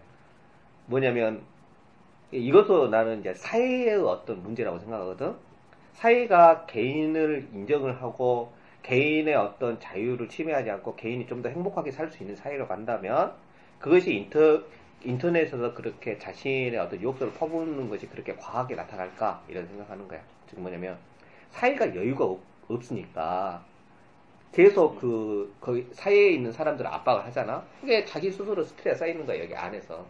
뭐냐면 0.86 1.42
이것도 2.32 2.88
나는 2.88 3.20
이제 3.20 3.34
사회의 3.34 3.94
어떤 3.96 4.42
문제라고 4.42 4.78
생각하거든. 4.78 5.34
사회가 5.94 6.66
개인을 6.66 7.48
인정을 7.52 8.02
하고 8.02 8.52
개인의 8.82 9.34
어떤 9.34 9.80
자유를 9.80 10.28
침해하지 10.28 10.70
않고 10.70 10.96
개인이 10.96 11.26
좀 11.26 11.42
더 11.42 11.48
행복하게 11.48 11.90
살 11.90 12.10
수 12.10 12.22
있는 12.22 12.36
사회로 12.36 12.66
간다면 12.68 13.32
그것이 13.78 14.14
인터 14.14 14.62
인터넷에서 15.04 15.74
그렇게 15.74 16.18
자신의 16.18 16.76
어떤 16.78 17.00
욕설을 17.02 17.32
퍼붓는 17.34 17.88
것이 17.88 18.06
그렇게 18.08 18.34
과하게 18.36 18.74
나타날까 18.74 19.42
이런 19.48 19.66
생각하는 19.66 20.06
거야. 20.08 20.20
즉 20.48 20.60
뭐냐면 20.60 20.98
사회가 21.50 21.94
여유가 21.94 22.24
없, 22.24 22.40
없으니까 22.68 23.64
계속 24.52 24.96
그 24.98 25.54
거기 25.60 25.86
사회에 25.92 26.30
있는 26.30 26.50
사람들을 26.52 26.88
압박을 26.90 27.24
하잖아. 27.26 27.64
그게 27.80 28.04
자기 28.04 28.30
스스로 28.30 28.62
스트레스 28.64 29.00
쌓이는 29.00 29.26
거야 29.26 29.40
여기 29.42 29.54
안에서. 29.54 30.06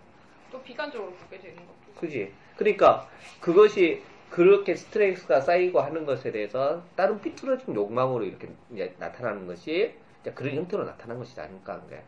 또 0.50 0.62
비관적으로 0.62 1.12
보게 1.12 1.38
되는 1.38 1.56
것도 1.56 2.00
그지? 2.00 2.32
그러니까 2.56 3.08
그것이 3.40 4.02
그렇게 4.30 4.74
스트레스가 4.74 5.40
쌓이고 5.40 5.80
하는 5.80 6.04
것에 6.04 6.30
대해서 6.32 6.82
다른 6.94 7.20
삐뚤어진 7.20 7.74
욕망으로 7.74 8.24
이렇게 8.24 8.48
이제 8.72 8.94
나타나는 8.98 9.46
것이 9.46 9.94
이제 10.20 10.32
그런 10.32 10.54
형태로 10.56 10.84
나타난 10.84 11.18
것이지 11.18 11.40
않을까 11.40 11.74
하는 11.74 11.88
거야. 11.88 12.00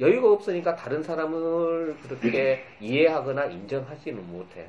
여유가 0.00 0.32
없으니까 0.32 0.74
다른 0.74 1.02
사람을 1.02 1.96
그렇게 2.02 2.64
이해하거나 2.80 3.46
인정하지는 3.46 4.26
못해. 4.32 4.66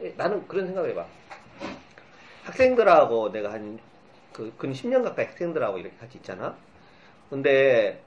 예, 0.00 0.14
나는 0.16 0.46
그런 0.48 0.66
생각을 0.66 0.90
해봐. 0.90 1.06
학생들하고 2.44 3.32
내가 3.32 3.52
한, 3.52 3.78
그, 4.32 4.52
근 4.56 4.72
10년 4.72 5.02
가까이 5.02 5.26
학생들하고 5.26 5.78
이렇게 5.78 5.94
같이 5.96 6.18
있잖아? 6.18 6.56
근데, 7.28 8.00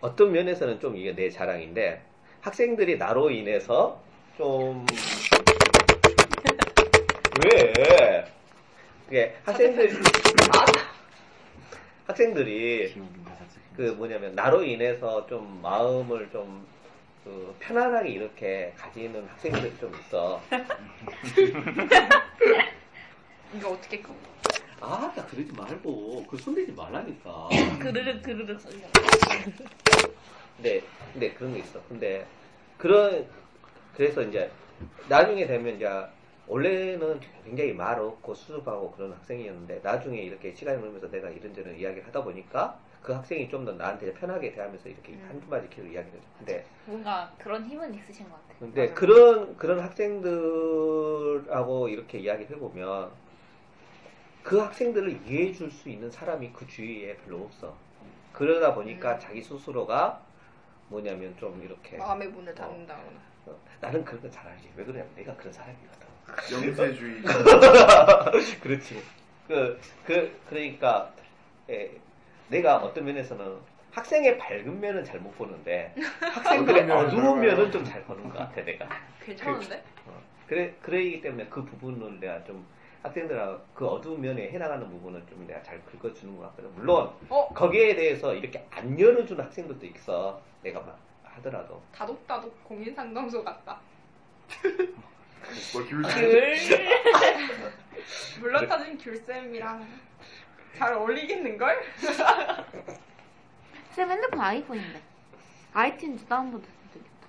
어떤 0.00 0.32
면에서는 0.32 0.78
좀 0.78 0.96
이게 0.96 1.14
내 1.14 1.30
자랑인데, 1.30 2.02
학생들이 2.46 2.96
나로 2.96 3.30
인해서 3.30 4.00
좀, 4.36 4.86
왜? 7.44 8.24
그게 9.04 9.36
학생들, 9.44 10.00
아, 10.56 10.64
학생들이, 12.06 12.94
그 13.76 13.82
뭐냐면 13.98 14.36
나로 14.36 14.62
인해서 14.62 15.26
좀 15.26 15.60
마음을 15.60 16.30
좀 16.30 16.64
그 17.26 17.54
편안하게 17.58 18.10
이렇게 18.10 18.72
가지는 18.78 19.26
학생들이 19.26 19.76
좀 19.80 19.92
있어. 19.98 20.40
이거 23.52 23.70
어떻게 23.70 24.00
꺼? 24.00 24.14
아, 24.80 25.12
나 25.16 25.26
그러지 25.26 25.50
말고 25.52 26.24
그 26.30 26.36
손대지 26.36 26.70
말라니까. 26.70 27.48
그르륵 27.80 28.22
그르륵 28.22 28.60
소리. 28.60 28.76
근데 30.56 30.90
근데 31.12 31.34
그런 31.34 31.52
게 31.52 31.60
있어. 31.60 31.82
근데 31.88 32.30
그런 32.76 33.30
그래서 33.92 34.22
이제 34.22 34.56
나중에 35.04 35.46
되면 35.46 35.76
이제 35.76 35.88
원래는 36.46 37.20
굉장히 37.44 37.72
말 37.72 37.98
없고 38.00 38.34
수줍하고 38.34 38.92
그런 38.92 39.12
학생이었는데 39.14 39.80
나중에 39.82 40.20
이렇게 40.22 40.54
시간이 40.54 40.78
흐르면서 40.80 41.10
내가 41.10 41.30
이런저런 41.30 41.76
이야기를 41.76 42.06
하다 42.08 42.22
보니까 42.24 42.80
그 43.02 43.12
학생이 43.12 43.48
좀 43.48 43.64
더 43.64 43.72
나한테 43.72 44.12
편하게 44.14 44.52
대하면서 44.52 44.88
이렇게 44.88 45.12
음. 45.14 45.24
한두 45.28 45.48
마디 45.48 45.68
계속 45.68 45.88
이야기를 45.88 46.18
해줘. 46.20 46.28
근데 46.38 46.70
뭔가 46.84 47.34
그런 47.38 47.64
힘은 47.66 47.94
있으신 47.94 48.28
것 48.28 48.34
같아요. 48.36 48.56
근데 48.58 48.82
맞아. 48.88 48.94
그런 48.94 49.56
그런 49.56 49.80
학생들하고 49.80 51.88
이렇게 51.88 52.18
이야기를 52.18 52.56
해보면 52.56 53.12
그 54.42 54.58
학생들을 54.58 55.22
이해해 55.26 55.52
줄 55.52 55.70
수 55.70 55.88
있는 55.88 56.10
사람이 56.10 56.52
그 56.52 56.66
주위에 56.66 57.16
별로 57.18 57.44
없어. 57.44 57.78
그러다 58.32 58.74
보니까 58.74 59.14
음. 59.14 59.20
자기 59.20 59.42
스스로가 59.42 60.25
뭐냐면 60.88 61.34
좀 61.38 61.60
이렇게 61.62 61.96
마음의 61.96 62.28
문을 62.28 62.54
닫는다거나. 62.54 63.18
어, 63.46 63.56
나는 63.80 64.04
그런 64.04 64.20
거 64.22 64.30
잘 64.30 64.48
알지. 64.48 64.68
왜 64.76 64.84
그러냐면 64.84 65.10
내가 65.16 65.34
그런 65.36 65.52
사람이거든. 65.52 66.06
영세주의. 66.52 67.22
그렇지. 68.60 69.02
그, 69.46 69.80
그, 70.04 70.36
그러니까, 70.48 71.12
예, 71.70 71.92
내가 72.48 72.78
어떤 72.78 73.04
면에서는 73.04 73.56
학생의 73.92 74.38
밝은 74.38 74.80
면은 74.80 75.04
잘 75.04 75.20
못 75.20 75.30
보는데, 75.38 75.94
학생들의 76.20 76.90
어두운 76.90 76.90
면은 76.90 77.06
어두운 77.08 77.20
잘 77.22 77.56
면은 77.56 77.70
좀잘 77.72 78.02
보는 78.04 78.24
것 78.28 78.38
같아, 78.38 78.62
내가. 78.64 78.88
괜찮은데? 79.24 79.82
어, 80.06 80.20
그래, 80.48 80.74
그러기 80.82 81.20
때문에 81.20 81.46
그 81.48 81.64
부분을 81.64 82.20
내가 82.20 82.42
좀 82.44 82.66
학생들하고 83.02 83.60
그 83.74 83.86
어두운 83.86 84.20
면에 84.20 84.50
해나가는 84.50 84.88
부분을 84.88 85.22
좀 85.28 85.46
내가 85.46 85.62
잘 85.62 85.80
긁어주는 85.84 86.36
것 86.36 86.42
같거든. 86.48 86.74
물론, 86.74 87.10
어? 87.28 87.48
거기에 87.54 87.94
대해서 87.94 88.34
이렇게 88.34 88.66
안 88.70 88.98
열어주는 88.98 89.42
학생들도 89.42 89.86
있어. 89.86 90.40
내가 90.66 90.80
막 90.80 90.98
하더라도. 91.22 91.80
다독다독 91.94 92.64
공인 92.64 92.92
상담소 92.94 93.44
같다. 93.44 93.78
뭐 95.72 95.84
귤. 95.86 96.02
귤. 96.02 96.58
물론 98.40 98.66
타진 98.66 98.98
귤쌤이랑 98.98 99.86
잘 100.76 100.92
어울리겠는걸? 100.94 101.82
쌤 103.94 104.10
핸드폰 104.10 104.40
아이폰인데. 104.40 105.00
아이튠즈 105.72 106.26
다운로드 106.28 106.66
해도 106.66 106.74
되겠다. 106.94 107.28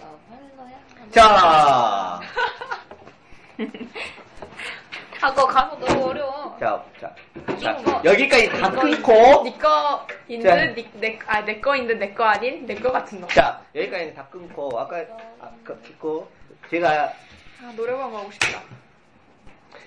어. 0.00 0.18
자, 1.12 2.20
하고 5.20 5.46
가서 5.46 5.78
너무 5.78 6.06
어려워. 6.06 6.39
자, 6.60 6.84
자. 7.00 7.14
자, 7.58 7.70
이거. 7.80 8.02
여기까지 8.04 8.50
다 8.50 8.70
끊고, 8.70 9.42
니꺼인 9.44 10.42
자. 10.42 10.56
듯, 10.56 10.74
니, 10.76 10.88
내, 10.94 11.18
아, 11.26 11.42
내 11.42 11.58
거인 11.58 11.86
듯, 11.86 11.94
내거 11.96 12.22
아닌? 12.22 12.66
내 12.66 12.74
거 12.74 12.92
같은 12.92 13.18
거. 13.20 13.26
자, 13.28 13.62
여기까지 13.74 14.14
다 14.14 14.26
끊고, 14.30 14.78
아까, 14.78 14.98
아까 15.40 15.54
끊고, 15.64 16.28
제가, 16.70 17.12
아, 17.62 17.72
노래방 17.74 18.12
가고 18.12 18.30
싶다. 18.32 18.60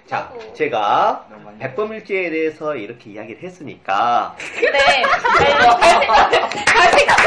자, 0.08 0.32
나도. 0.34 0.54
제가, 0.56 1.28
백범일지에 1.60 2.32
대해서 2.32 2.76
이렇게 2.76 3.12
이야기를 3.12 3.44
했으니까, 3.44 4.36
근데 4.60 4.80
잘, 4.80 5.52
잘 5.62 5.92
생각, 6.02 6.66
잘 6.66 6.92
생각, 6.98 7.18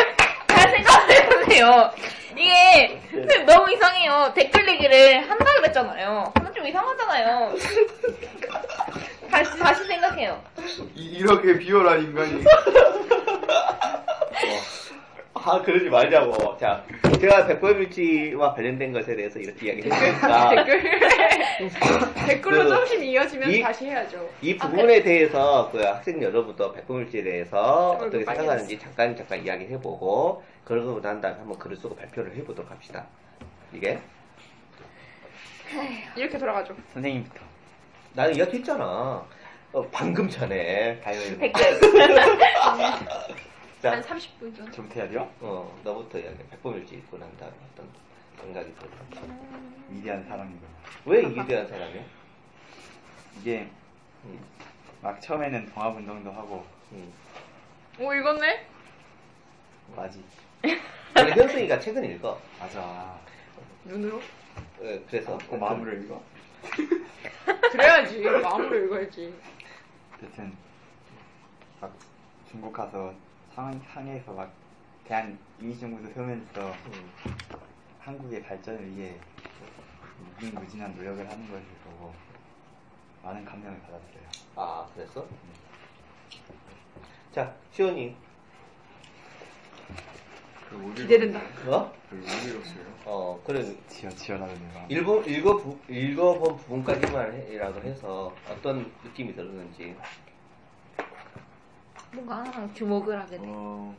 잘 0.48 0.70
생각해보세요. 0.70 1.90
이게 2.36 3.00
너무 3.46 3.72
이상해요. 3.72 4.32
댓글 4.34 4.68
얘기를 4.68 5.20
한다 5.30 5.44
그랬잖아요. 5.54 6.32
하면 6.34 6.52
좀 6.54 6.66
이상하잖아요. 6.66 7.54
다시 9.30 9.58
다시 9.58 9.84
생각해요. 9.84 10.42
이, 10.94 11.04
이렇게 11.18 11.58
비열한 11.58 12.02
인간이. 12.02 12.42
아, 15.34 15.62
그러지 15.62 15.88
말자고. 15.90 16.56
자, 16.58 16.84
제가 17.20 17.46
백범일지와 17.46 18.54
관련된 18.54 18.92
것에 18.92 19.14
대해서 19.14 19.38
이렇게 19.38 19.66
이야기를 19.68 19.92
했으니까, 19.92 20.50
댓글. 20.64 21.00
댓글로 22.26 22.64
그, 22.64 22.68
조금씩 22.70 23.04
이어지면 23.04 23.50
이- 23.50 23.60
다시 23.62 23.86
해야죠. 23.86 24.28
이 24.42 24.56
부분에 24.56 25.02
대해서 25.02 25.68
그 25.70 25.78
학생 25.82 26.20
여러분도 26.20 26.72
백범일지에 26.72 27.22
대해서 27.22 27.90
어떻게. 27.92 28.24
생각하는지 28.24 28.78
잠깐 28.78 29.14
잠깐 29.16 29.44
이야기해보고, 29.44 30.42
그러고 30.64 31.00
난 31.00 31.20
다음에 31.20 31.38
한번 31.38 31.56
글을 31.58 31.76
쓰고 31.76 31.94
발표를 31.94 32.34
해보도록 32.36 32.68
합시다. 32.70 33.06
이게? 33.72 34.00
이렇게 36.16 36.38
돌아가죠. 36.38 36.74
선생님부터. 36.92 37.45
나는 38.16 38.34
이야기했잖아. 38.34 39.26
어, 39.74 39.88
방금 39.92 40.26
전에. 40.28 40.98
가위바위보. 41.00 41.38
댓글. 41.38 41.80
자, 43.82 43.92
한 43.92 44.02
30분 44.02 44.56
전. 44.56 44.88
돼요? 44.88 45.30
어, 45.40 45.78
너부터 45.84 46.18
이야기해. 46.18 46.42
백범일지 46.48 46.94
읽고 46.94 47.18
난 47.18 47.30
다음에 47.36 47.52
어떤 47.72 47.86
생각이 48.40 48.74
들어. 48.74 48.88
위대한 49.90 50.24
사람이구나. 50.24 50.70
왜 51.04 51.26
위대한 51.26 51.68
사람이야? 51.68 52.02
이게 53.38 53.68
음, 54.24 54.40
막 55.02 55.20
처음에는 55.20 55.66
통합운동도 55.74 56.32
하고 56.32 56.64
음. 56.92 57.12
오, 57.98 58.14
읽었네? 58.14 58.66
맞지. 59.94 60.24
원래 61.14 61.32
현승이가 61.32 61.80
책은 61.80 62.02
읽어. 62.12 62.40
맞아. 62.58 63.14
눈으로? 63.84 64.16
어, 64.16 64.98
그래서. 65.10 65.38
그 65.50 65.54
마음으로 65.56 65.92
읽어? 65.98 66.35
그래야지. 67.72 68.22
마음으로 68.22 68.84
읽어야지. 68.84 69.34
어쨌든 70.16 70.56
막 71.80 71.92
중국 72.50 72.72
가서 72.72 73.14
상, 73.54 73.80
상해에서 73.92 74.32
막 74.32 74.52
대한 75.04 75.38
이미정부도 75.60 76.12
세우면서 76.12 76.68
음, 76.68 77.12
한국의 78.00 78.42
발전을 78.42 78.96
위해 78.96 79.18
무궁무진한 80.40 80.94
노력을 80.96 81.28
하는 81.28 81.48
것을 81.48 81.64
보고 81.84 82.14
많은 83.22 83.44
감명을 83.44 83.80
받았어요. 83.80 84.20
아, 84.56 84.88
그랬어? 84.94 85.26
자, 87.32 87.54
시원이. 87.72 88.25
기대된다. 90.94 91.40
어? 91.66 91.92
그? 92.10 92.24
어, 93.04 93.40
그래. 93.46 93.64
지어 93.88 94.10
지어나는 94.10 94.54
내가 94.54 94.86
읽어, 94.88 95.22
읽어, 95.22 95.56
부, 95.56 95.78
읽어본 95.88 96.56
부분까지만 96.56 97.32
해라고 97.32 97.80
해서 97.80 98.34
어떤 98.48 98.90
느낌이 99.04 99.34
들었는지. 99.34 99.94
뭔가 102.12 102.36
항상 102.36 102.72
주목을 102.74 103.18
하게 103.20 103.38
돼. 103.38 103.44
어, 103.46 103.94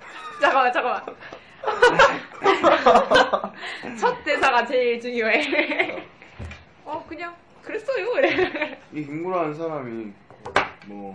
잠깐만, 0.40 0.72
잠깐만. 0.72 1.04
첫 3.98 4.24
대사가 4.24 4.64
제일 4.64 5.00
중요해. 5.00 6.04
어, 6.84 7.04
그냥, 7.06 7.34
그랬어요. 7.62 8.06
이래. 8.18 8.80
이 8.92 9.04
김구라는 9.04 9.54
사람이 9.54 10.12
뭐 10.86 11.14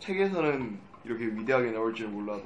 책에서는 0.00 0.87
이렇게 1.08 1.24
위대하게 1.24 1.70
나올 1.70 1.94
줄 1.94 2.08
몰라도 2.08 2.44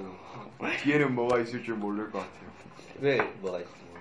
뒤에는 0.83 1.14
뭐가 1.16 1.40
있을 1.40 1.64
줄 1.64 1.75
모를 1.75 2.09
것 2.12 2.20
같아요. 2.20 2.53
왜, 3.01 3.20
뭐가 3.40 3.59
있었는 3.59 3.87
것 3.92 4.01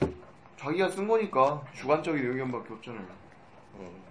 같아? 0.00 0.12
자기가 0.56 0.88
쓴 0.88 1.06
거니까 1.06 1.62
주관적인 1.74 2.24
의견밖에 2.24 2.72
없잖아요. 2.72 3.06
음. 3.74 4.02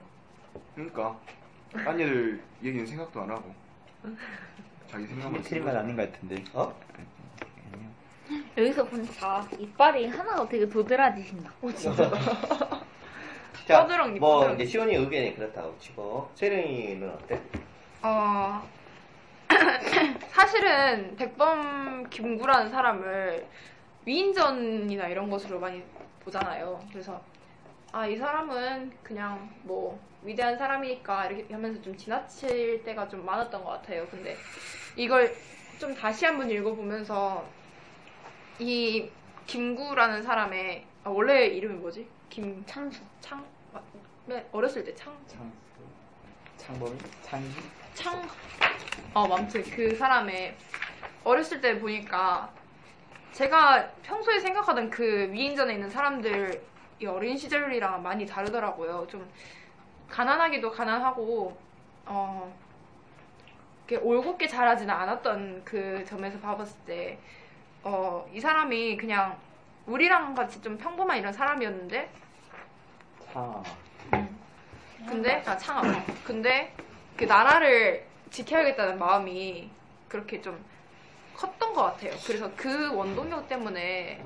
그러니까 0.76 1.20
딴 1.74 2.00
애들 2.00 2.40
얘기는 2.64 2.86
생각도 2.86 3.22
안 3.22 3.32
하고 3.32 3.56
자기 4.88 5.08
생각만 5.08 5.42
쓴 5.42 5.50
틀린 5.50 5.66
말. 5.66 5.78
아닌 5.78 5.96
것 5.96 6.12
같은데. 6.12 6.44
어? 6.54 6.80
여기서 8.56 8.86
보니까 8.86 9.48
이빨이 9.58 10.08
하나가 10.08 10.48
되게 10.48 10.70
도드라지신다. 10.70 11.52
자, 13.68 13.82
떠들었니, 13.82 14.20
뭐, 14.20 14.42
떠들었니. 14.42 14.62
이제 14.62 14.72
시원이 14.72 14.96
의견이 14.96 15.36
그렇다고 15.36 15.76
치고, 15.80 16.30
세령이는 16.36 17.10
어때? 17.10 17.42
어, 18.04 18.62
사실은 20.30 21.16
백범 21.16 22.10
김구라는 22.10 22.70
사람을 22.70 23.48
위인전이나 24.06 25.08
이런 25.08 25.30
것으로 25.30 25.60
많이 25.60 25.84
보잖아요. 26.24 26.80
그래서 26.92 27.22
아, 27.92 28.06
이 28.08 28.18
사람은 28.18 28.92
그냥 29.04 29.50
뭐 29.64 30.00
위대한 30.24 30.58
사람이니까 30.58 31.28
이렇게 31.28 31.54
하면서 31.54 31.82
좀 31.82 31.96
지나칠 31.96 32.84
때가 32.84 33.08
좀 33.08 33.26
많았던 33.26 33.64
것 33.64 33.70
같아요. 33.72 34.08
근데 34.10 34.36
이걸 34.96 35.34
좀 35.80 35.94
다시 35.94 36.26
한번 36.26 36.50
읽어보면서 36.50 37.46
이 38.60 39.10
김구라는 39.48 40.24
사람의 40.24 40.86
아, 41.04 41.10
원래 41.10 41.48
이름이 41.48 41.76
뭐지? 41.76 42.08
김 42.30 42.64
창수. 42.66 43.02
창? 43.22 43.46
아, 43.74 43.82
네, 44.26 44.48
어렸을 44.52 44.84
때 44.84 44.94
창? 44.96 45.16
참 45.28 45.52
창범이? 46.66 46.98
창기? 47.22 47.62
창, 47.94 48.28
어, 49.14 49.24
아무튼 49.32 49.64
그 49.64 49.96
사람의 49.96 50.58
어렸을 51.24 51.62
때 51.62 51.80
보니까 51.80 52.52
제가 53.34 53.88
평소에 54.02 54.40
생각하던 54.40 54.90
그 54.90 55.32
위인전에 55.32 55.74
있는 55.74 55.90
사람들이 55.90 56.60
어린 57.08 57.38
시절이랑 57.38 58.02
많이 58.02 58.26
다르더라고요. 58.26 59.06
좀 59.08 59.30
가난하기도 60.10 60.72
가난하고, 60.72 61.56
어, 62.06 62.56
이렇게 63.88 64.04
올곧게 64.04 64.48
자라지는 64.48 64.94
않았던 64.94 65.62
그 65.66 66.04
점에서 66.08 66.40
봐봤을 66.40 66.80
때, 66.88 67.20
어, 67.84 68.28
이 68.34 68.40
사람이 68.40 68.98
그냥 68.98 69.38
우리랑 69.86 70.34
같이 70.34 70.62
좀 70.62 70.78
평범한 70.78 71.20
이런 71.20 71.32
사람이었는데, 71.32 72.10
차. 73.32 73.62
근데 75.08 75.44
아 75.46 75.58
창업. 75.58 75.84
근데 76.24 76.74
그 77.18 77.24
나라를 77.26 78.06
지켜야겠다는 78.32 78.98
마음이 79.00 79.70
그렇게 80.10 80.42
좀 80.42 80.64
컸던 81.36 81.74
것 81.74 81.84
같아요. 81.84 82.14
그래서 82.26 82.52
그 82.56 82.94
원동력 82.96 83.48
때문에 83.48 84.22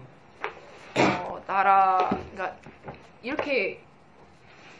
어, 0.98 1.42
나라 1.46 2.10
그러니까 2.32 2.56
이렇게 3.22 3.82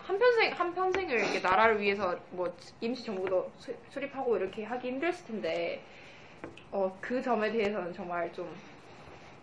한 0.04 0.18
평생 0.18 0.52
한 0.54 0.74
평생을 0.74 1.20
이렇게 1.20 1.40
나라를 1.40 1.80
위해서 1.82 2.18
뭐 2.32 2.56
임시 2.82 3.04
정부도 3.06 3.52
수- 3.58 3.76
수립하고 3.92 4.38
이렇게 4.38 4.64
하기 4.64 4.88
힘들었을 4.88 5.26
텐데 5.28 5.84
어, 6.72 6.96
그 7.02 7.22
점에 7.22 7.52
대해서는 7.52 7.94
정말 7.94 8.32
좀 8.34 8.56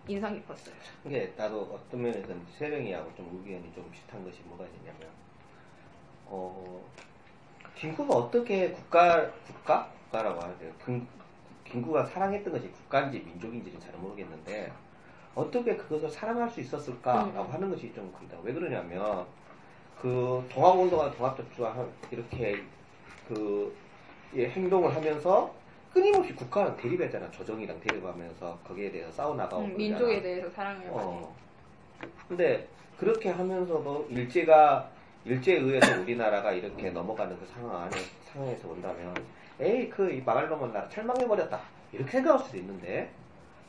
인상 0.08 0.34
깊었어요. 0.34 0.74
이게 1.04 1.32
나도 1.36 1.62
어떤 1.72 2.02
면에서는 2.02 2.46
세령이하고 2.58 3.12
좀 3.16 3.42
의견이 3.44 3.72
좀 3.74 3.88
비슷한 3.92 4.24
것이 4.24 4.40
뭐가 4.44 4.64
있냐면 4.66 5.08
어 6.28 6.80
김구가 7.76 8.14
어떻게 8.14 8.70
국가 8.70 9.30
국가 9.46 9.88
국가라고 10.04 10.40
하는데 10.40 10.72
금- 10.84 11.06
김구가 11.64 12.04
사랑했던 12.06 12.52
것이 12.52 12.68
국가인지 12.70 13.20
민족인지는 13.20 13.78
잘 13.80 13.92
모르겠는데 13.94 14.72
어떻게 15.34 15.76
그것을 15.76 16.08
사랑할 16.08 16.48
수 16.48 16.60
있었을까라고 16.60 17.42
음. 17.42 17.52
하는 17.52 17.70
것이 17.70 17.92
좀 17.92 18.12
크다. 18.18 18.38
왜 18.42 18.52
그러냐면 18.52 19.26
그 20.00 20.46
동학운동과 20.50 21.10
동학적주와 21.12 21.86
이렇게 22.10 22.62
그 23.28 23.74
예, 24.34 24.48
행동을 24.48 24.94
하면서 24.94 25.52
끊임없이 25.92 26.34
국가랑 26.34 26.76
대립했잖아. 26.76 27.30
조정이랑 27.30 27.80
대립하면서 27.80 28.58
거기에 28.66 28.90
대해서 28.90 29.10
싸워나가고 29.12 29.62
음. 29.64 29.76
민족에 29.76 30.20
대해서 30.22 30.48
사랑을 30.50 30.90
많이. 30.90 31.08
어. 31.08 31.34
근데 32.28 32.68
그렇게 32.98 33.30
하면서도 33.30 34.06
일제가 34.10 34.90
일제에 35.26 35.56
의해서 35.56 36.00
우리나라가 36.00 36.52
이렇게 36.52 36.90
넘어가는 36.90 37.36
그 37.38 37.46
상황 37.46 37.82
안에 37.82 37.96
상황에서 38.32 38.68
본다면 38.68 39.12
에이 39.58 39.90
그이 39.90 40.22
망할 40.22 40.48
놈은 40.48 40.72
나라 40.72 40.88
철망해 40.88 41.26
버렸다. 41.26 41.60
이렇게 41.92 42.12
생각할 42.12 42.46
수도 42.46 42.58
있는데 42.58 43.10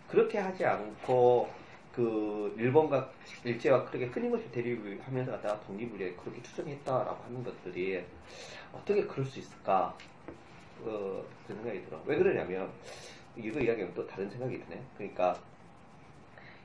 그렇게 0.08 0.38
하지 0.38 0.64
않고 0.64 1.50
그 1.94 2.54
일본과 2.60 3.10
일제와 3.44 3.86
그렇게 3.86 4.08
끊임없이 4.10 4.52
대립을 4.52 5.02
하면서 5.02 5.32
갖다가 5.32 5.60
독립을 5.62 6.16
그렇게 6.18 6.42
투쟁했다라고 6.44 7.24
하는 7.24 7.44
것들이 7.44 8.04
어떻게 8.72 9.04
그럴 9.08 9.26
수 9.26 9.40
있을까? 9.40 9.98
어, 10.82 11.24
그 11.48 11.56
생각이 11.56 11.84
들어. 11.86 12.00
왜 12.06 12.18
그러냐면 12.18 12.70
이거 13.36 13.60
이야기하면 13.60 13.96
또 13.96 14.06
다른 14.06 14.30
생각이 14.30 14.60
드네. 14.60 14.80
그러니까 14.96 15.40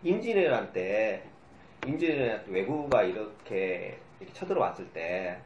임진왜란 0.03 0.75
때 0.75 1.23
임진왜란 1.87 2.45
때 2.45 2.53
외구가 2.53 3.03
이렇게, 3.03 3.99
이렇게 4.23 4.33
쳐들어왔을 4.33 4.89
때 4.93 5.39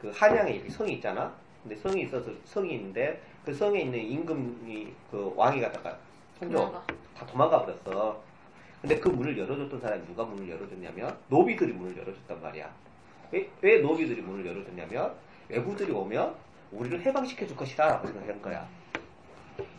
그 0.00 0.12
한양에 0.14 0.52
이렇게 0.52 0.70
성이 0.70 0.94
있잖아. 0.94 1.32
근데 1.62 1.76
성이 1.76 2.02
있어서 2.02 2.30
성이 2.44 2.74
있는데 2.74 3.20
그 3.44 3.52
성에 3.52 3.80
있는 3.80 3.98
임금이 3.98 4.92
그 5.10 5.32
왕이 5.36 5.60
선조 6.38 6.56
도망가. 6.56 6.86
다 7.16 7.26
도망가 7.26 7.64
버렸어. 7.64 8.22
근데 8.80 9.00
그 9.00 9.08
문을 9.08 9.36
열어줬던 9.36 9.80
사람이 9.80 10.06
누가 10.06 10.24
문을 10.24 10.48
열어줬냐면 10.48 11.18
노비들이 11.28 11.72
문을 11.72 11.96
열어줬단 11.96 12.40
말이야. 12.40 12.72
왜, 13.32 13.50
왜 13.60 13.80
노비들이 13.80 14.22
문을 14.22 14.46
열어줬냐면 14.46 15.14
외구들이 15.48 15.90
오면 15.90 16.34
우리를 16.70 17.00
해방시켜 17.00 17.46
줄 17.46 17.56
것이다라고 17.56 18.06
생각한 18.06 18.40
거야. 18.40 18.68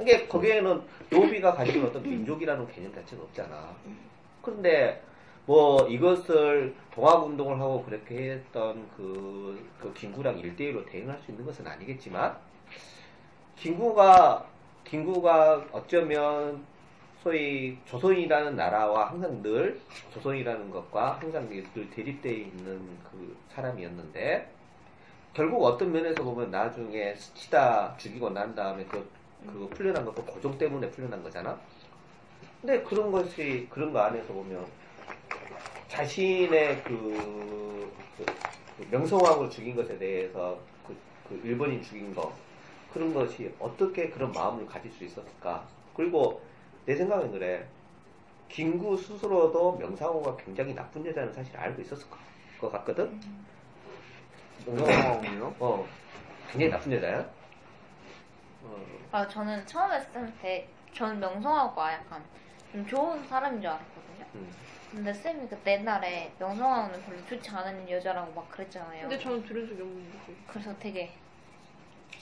이게 0.01 0.27
거기에는 0.27 0.81
노비가 1.09 1.53
가지고 1.53 1.77
있는 1.77 1.89
어떤 1.89 2.03
민족이라는 2.03 2.67
개념 2.67 2.93
자체가 2.93 3.23
없잖아. 3.23 3.73
그런데 4.41 5.01
뭐 5.45 5.87
이것을 5.87 6.75
동학운동을 6.93 7.59
하고 7.59 7.83
그렇게 7.83 8.31
했던 8.31 8.87
그, 8.95 9.65
그 9.79 9.93
김구랑 9.93 10.37
일대일로 10.39 10.85
대응할 10.85 11.19
수 11.25 11.31
있는 11.31 11.45
것은 11.45 11.65
아니겠지만 11.65 12.37
김구가 13.55 14.45
김구가 14.83 15.65
어쩌면 15.71 16.63
소위 17.21 17.77
조선이라는 17.85 18.55
나라와 18.55 19.09
항상 19.09 19.41
늘 19.41 19.79
조선이라는 20.13 20.69
것과 20.69 21.19
항상 21.19 21.49
늘 21.49 21.89
대립되어 21.89 22.31
있는 22.31 22.79
그 23.11 23.35
사람이었는데 23.49 24.49
결국 25.33 25.63
어떤 25.63 25.91
면에서 25.91 26.23
보면 26.23 26.49
나중에 26.49 27.15
스치다 27.15 27.95
죽이고 27.97 28.29
난 28.29 28.55
다음에 28.55 28.85
그, 28.85 29.07
그 29.45 29.69
풀려난 29.73 30.05
것도 30.05 30.23
고종 30.25 30.57
때문에 30.57 30.89
풀려난 30.89 31.21
거잖아. 31.21 31.59
근데 32.61 32.81
그런 32.83 33.11
것이 33.11 33.67
그런 33.69 33.93
거 33.93 33.99
안에서 33.99 34.33
보면 34.33 34.65
자신의 35.87 36.83
그, 36.83 37.91
그- 38.17 38.25
그 38.77 38.87
명성황후를 38.91 39.49
죽인 39.49 39.75
것에 39.75 39.97
대해서 39.97 40.59
그, 40.87 40.95
그 41.27 41.41
일본인 41.43 41.81
죽인 41.81 42.13
거 42.13 42.33
그런 42.93 43.13
것이 43.13 43.53
어떻게 43.59 44.09
그런 44.09 44.31
마음을 44.31 44.65
가질 44.65 44.91
수 44.91 45.03
있었을까? 45.03 45.63
그리고 45.95 46.41
내 46.85 46.95
생각엔 46.95 47.31
그래. 47.31 47.65
김구 48.49 48.97
스스로도 48.97 49.77
명상호가 49.77 50.35
굉장히 50.37 50.73
나쁜 50.73 51.05
여자는 51.05 51.31
사실 51.33 51.55
알고 51.55 51.81
있었을 51.81 52.09
것- 52.09 52.17
것 52.59 52.71
같거든? 52.71 53.19
명성황후요? 54.65 55.55
어, 55.59 55.87
굉장히 56.51 56.71
나쁜 56.71 56.91
여자야. 56.93 57.19
어, 58.63 58.85
아, 59.11 59.27
저는 59.27 59.65
처음에 59.67 59.99
쓸 59.99 60.31
때, 60.41 60.67
저는 60.93 61.19
명성하고가 61.19 61.93
약간 61.93 62.23
좀 62.71 62.85
좋은 62.87 63.23
사람인 63.27 63.61
줄 63.61 63.69
알았거든요. 63.69 64.25
음. 64.35 64.51
근데 64.91 65.13
쌤이 65.13 65.47
그때 65.47 65.73
옛날에 65.73 66.31
명성하고는 66.39 67.01
별로 67.03 67.25
좋지 67.25 67.49
않은 67.49 67.89
여자라고 67.89 68.33
막 68.33 68.49
그랬잖아요. 68.49 69.01
근데 69.01 69.19
저는 69.19 69.43
들은 69.45 69.67
적이 69.67 69.81
없는데. 69.81 70.17
그래서 70.47 70.75
되게, 70.79 71.11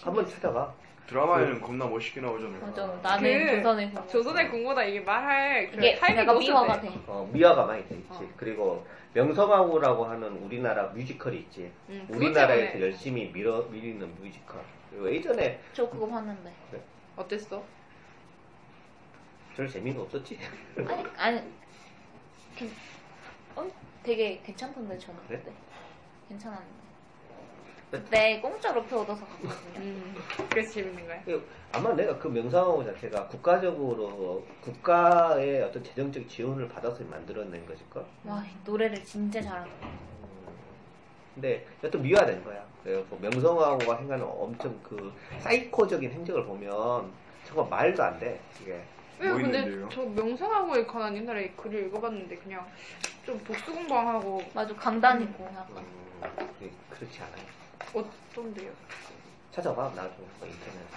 한번 0.02 0.28
찾아봐. 0.28 0.74
드라마에는 1.08 1.62
겁나 1.62 1.86
멋있게 1.88 2.20
나오잖아요. 2.20 2.62
어, 2.62 2.74
좀 2.74 3.02
나는 3.02 3.46
그 3.46 3.56
조선의 3.56 3.92
궁. 3.94 4.08
조선의 4.10 4.50
궁보다 4.50 4.84
이게 4.84 5.00
말할 5.00 5.72
그 5.72 5.78
이게 5.78 5.96
타이밍이 5.96 6.22
약간 6.28 6.38
미화가 6.38 6.82
때. 6.82 6.90
돼. 6.90 7.00
어, 7.08 7.30
미화가 7.32 7.66
많이 7.66 7.88
돼 7.88 7.96
있지. 7.96 8.08
어. 8.10 8.30
그리고 8.36 8.86
명성황후라고 9.14 10.06
하는 10.06 10.34
우리나라 10.44 10.84
뮤지컬이 10.88 11.38
있지. 11.38 11.72
음, 11.88 12.04
그것 12.08 12.18
우리나라에서 12.18 12.72
때문에 12.74 12.82
열심히 12.82 13.32
밀어, 13.32 13.62
밀리는 13.70 14.16
뮤지컬. 14.22 14.62
그리고 14.90 15.16
예전에 15.16 15.62
저 15.72 15.90
그거 15.90 16.08
봤는데. 16.08 16.52
어땠어? 17.16 17.64
별 19.56 19.68
재미가 19.70 20.02
없었지. 20.02 20.38
아니, 20.86 21.04
아니, 21.16 21.42
괜, 22.58 22.72
어? 23.56 23.68
되게 24.04 24.42
괜찮던데, 24.44 24.98
저는 24.98 25.20
그래? 25.28 25.38
그때. 25.40 25.52
괜찮았는데. 26.30 26.88
그때 27.90 28.42
공짜로 28.42 28.84
표 28.84 29.00
얻어서 29.00 29.26
갔거든요. 29.26 29.80
음, 29.80 30.16
그래서 30.50 30.74
재밌는 30.74 31.06
거야. 31.08 31.40
아마 31.72 31.94
내가 31.94 32.18
그 32.18 32.28
명상황후 32.28 32.84
자체가 32.84 33.28
국가적으로 33.28 34.46
국가의 34.62 35.64
어떤 35.64 35.82
재정적 35.84 36.28
지원을 36.28 36.68
받아서 36.68 37.04
만들어낸 37.06 37.66
것일까? 37.66 38.06
와, 38.26 38.44
이 38.44 38.50
노래를 38.66 39.02
진짜 39.06 39.42
잘하더라. 39.42 39.72
근데 41.34 41.66
여튼 41.84 42.02
미화된 42.02 42.44
거야. 42.44 42.66
그래서 42.84 43.06
명성황후가 43.22 43.98
행하는 43.98 44.26
엄청 44.26 44.78
그 44.84 45.14
사이코적인 45.40 46.12
행적을 46.12 46.46
보면 46.46 47.14
정말 47.46 47.70
말도 47.70 48.04
안 48.04 48.20
돼. 48.20 48.42
이게 48.62 48.84
왜뭐 49.20 49.36
근데 49.38 49.60
있는데요? 49.60 49.90
저 49.90 50.02
명성하고에 50.04 50.86
관한 50.86 51.16
옛날에 51.16 51.50
글을 51.52 51.88
읽어봤는데 51.88 52.36
그냥 52.38 52.68
좀 53.26 53.38
복수 53.40 53.74
공방하고 53.74 54.44
맞아, 54.54 54.74
강단이고, 54.76 55.44
약간. 55.46 55.78
음, 55.78 56.22
그게 56.60 56.72
그렇지 56.90 57.22
않아요. 57.22 57.46
어떤데요? 57.94 58.72
찾아봐 59.52 59.90
나중에 59.96 60.28
그 60.40 60.46
인터넷에 60.46 60.88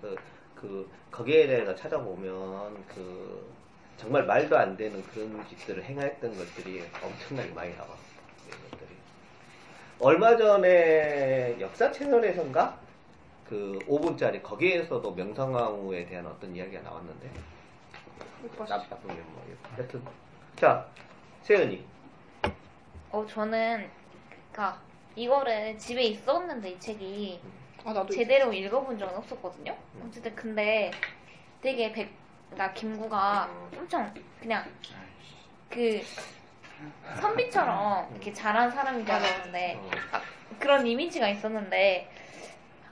그, 0.00 0.16
그 0.54 0.90
거기에 1.10 1.46
대해서 1.46 1.74
찾아보면 1.74 2.82
그 2.88 3.54
정말 3.98 4.24
말도 4.24 4.56
안 4.56 4.76
되는 4.76 5.02
그런 5.08 5.46
짓들을 5.48 5.82
행했던 5.84 6.36
것들이 6.36 6.82
엄청나게 7.02 7.50
많이 7.52 7.74
나와 7.76 7.88
이런 8.46 8.60
것들이 8.70 8.90
얼마 9.98 10.36
전에 10.36 11.56
역사 11.60 11.90
채널에선가 11.90 12.78
그 13.48 13.78
5분짜리 13.88 14.42
거기에서도 14.42 15.10
명성황후에 15.12 16.06
대한 16.06 16.26
어떤 16.26 16.54
이야기가 16.54 16.82
나왔는데 16.82 17.30
못 18.42 18.68
나. 18.68 18.78
나쁜 18.78 19.08
게 19.08 19.22
뭐, 19.22 19.56
여튼 19.78 20.02
자 20.56 20.86
세연이 21.42 21.84
어, 23.10 23.24
저는, 23.24 23.88
그니까, 24.52 24.78
이거를 25.14 25.78
집에 25.78 26.02
있었는데 26.02 26.70
이 26.70 26.80
책이 26.80 27.40
아 27.84 27.92
나도 27.92 28.12
제대로 28.12 28.52
읽어본 28.52 28.98
적은 28.98 29.16
없었거든요. 29.16 29.76
음. 29.94 30.06
어쨌든 30.06 30.34
근데 30.34 30.90
되게 31.62 31.92
백, 31.92 32.10
그러니까 32.50 32.74
김구가 32.74 33.48
엄청 33.78 34.12
그냥 34.40 34.64
그 35.70 36.02
선비처럼 37.20 38.10
이렇게 38.12 38.32
잘한 38.32 38.70
사람인 38.70 39.06
줄 39.06 39.14
알았는데 39.14 39.76
어. 39.76 39.90
아, 40.12 40.20
그런 40.58 40.86
이미지가 40.86 41.28
있었는데 41.28 42.10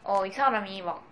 어 0.05 0.25
이 0.27 0.31
사람이 0.33 0.83
막 0.83 1.03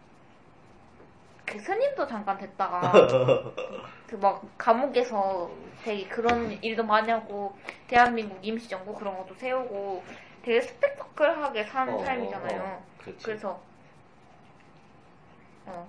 그 1.44 1.59
스님도 1.59 2.07
잠깐 2.07 2.38
됐다가 2.38 2.81
그 4.07 4.16
막 4.16 4.42
감옥에서 4.59 5.50
되게 5.85 6.07
그런 6.07 6.50
일도 6.62 6.83
많이 6.85 7.11
하고 7.11 7.57
대한민국 7.88 8.38
임시정부 8.42 8.94
그런 8.94 9.16
것도 9.18 9.35
세우고 9.35 10.02
되게 10.42 10.61
스펙터클하게 10.61 11.64
사는 11.64 11.94
어, 11.94 11.98
사람이잖아요. 11.98 12.61
어, 12.62 12.64
어. 13.09 13.12
그래서 13.22 13.61
어 15.66 15.88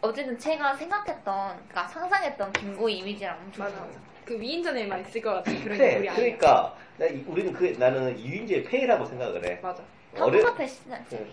어쨌든 0.00 0.38
제가 0.38 0.74
생각했던 0.74 1.24
그러니까 1.68 1.86
상상했던 1.88 2.52
김구 2.54 2.90
이미지랑 2.90 3.38
엄청 3.38 3.64
맞아. 3.66 3.80
맞아. 3.80 3.98
그 4.24 4.40
위인전에 4.40 4.86
만 4.86 5.00
있을 5.02 5.20
것 5.20 5.34
같은 5.34 5.62
그런 5.62 5.76
그래, 5.76 5.88
인물이 5.92 6.08
아니야. 6.08 6.20
그러니까 6.22 6.76
나 6.96 7.06
우리는 7.26 7.52
그 7.52 7.64
나는 7.78 8.18
이윤재의 8.18 8.64
폐해라고 8.64 9.04
생각을 9.04 9.44
해. 9.46 9.56
맞아. 9.62 9.82
다 10.16 10.24
어려- 10.24 10.40
똑같아 10.40 10.66
진짜. 10.66 10.98
응. 11.12 11.30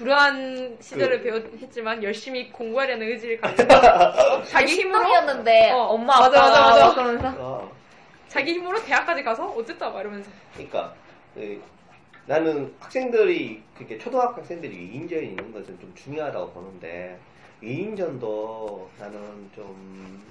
불우한 0.00 0.78
시절을 0.80 1.20
그- 1.20 1.50
배웠지만 1.58 2.02
열심히 2.02 2.50
공부하려는 2.50 3.06
의지를 3.06 3.38
가지고 3.38 3.68
자기 4.48 4.72
힘으로 4.72 4.98
신동이었는데 5.04 5.72
어, 5.72 5.76
엄마 5.88 6.20
맞아, 6.20 6.38
아빠 6.38 6.48
맞아, 6.50 6.60
맞아. 6.86 6.94
그러면서 6.94 7.34
어. 7.38 7.72
자기 8.26 8.54
힘으로 8.54 8.82
대학까지 8.82 9.22
가서 9.22 9.46
어쨌다 9.48 9.90
막 9.90 10.00
이러면서 10.00 10.30
그러니까 10.54 10.94
그, 11.34 11.62
나는 12.24 12.74
학생들이 12.80 13.62
그게 13.76 13.98
초등학생들이 13.98 14.74
위인전에 14.74 15.22
있는 15.22 15.52
것은 15.52 15.78
좀 15.78 15.92
중요하다고 15.94 16.50
보는데 16.52 17.18
위인전도 17.60 18.88
나는 18.98 19.50
좀 19.54 20.22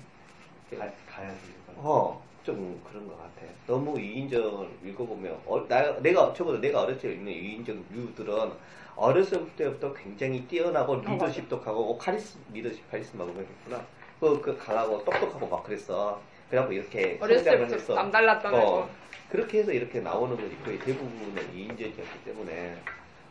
가. 0.79 0.85
이거. 0.85 1.73
어, 1.75 2.23
좀 2.43 2.81
그런 2.89 3.07
것 3.07 3.15
같아. 3.17 3.45
너무 3.67 3.97
위인전을 3.97 4.67
읽어보면, 4.85 5.39
어, 5.45 5.65
나, 5.67 5.99
내가, 5.99 6.33
적어도 6.33 6.59
내가 6.59 6.81
어렸을 6.81 7.01
때 7.01 7.13
읽는 7.13 7.27
위인전 7.31 7.85
류들은 7.91 8.51
어렸을 8.99 9.47
때부터 9.55 9.93
굉장히 9.93 10.45
뛰어나고 10.47 10.97
리더십도 10.97 11.61
강하고 11.61 11.97
카리스, 11.97 12.37
리더십 12.53 12.89
카리스마가 12.91 13.31
그랬구나. 13.33 13.85
그, 14.19 14.41
그 14.41 14.57
강하고 14.57 15.03
똑똑하고 15.05 15.47
막 15.47 15.63
그랬어. 15.63 16.21
그래갖고 16.49 16.73
이렇게 16.73 17.17
성장을 17.17 17.71
해서 17.71 17.93
남달랐던 17.95 18.53
어, 18.53 18.57
거. 18.59 18.89
그렇게 19.29 19.59
해서 19.59 19.71
이렇게 19.71 20.01
나오는 20.01 20.35
거지. 20.35 20.57
거의 20.63 20.79
대부분은 20.79 21.53
위인전이었기 21.53 22.23
때문에. 22.25 22.75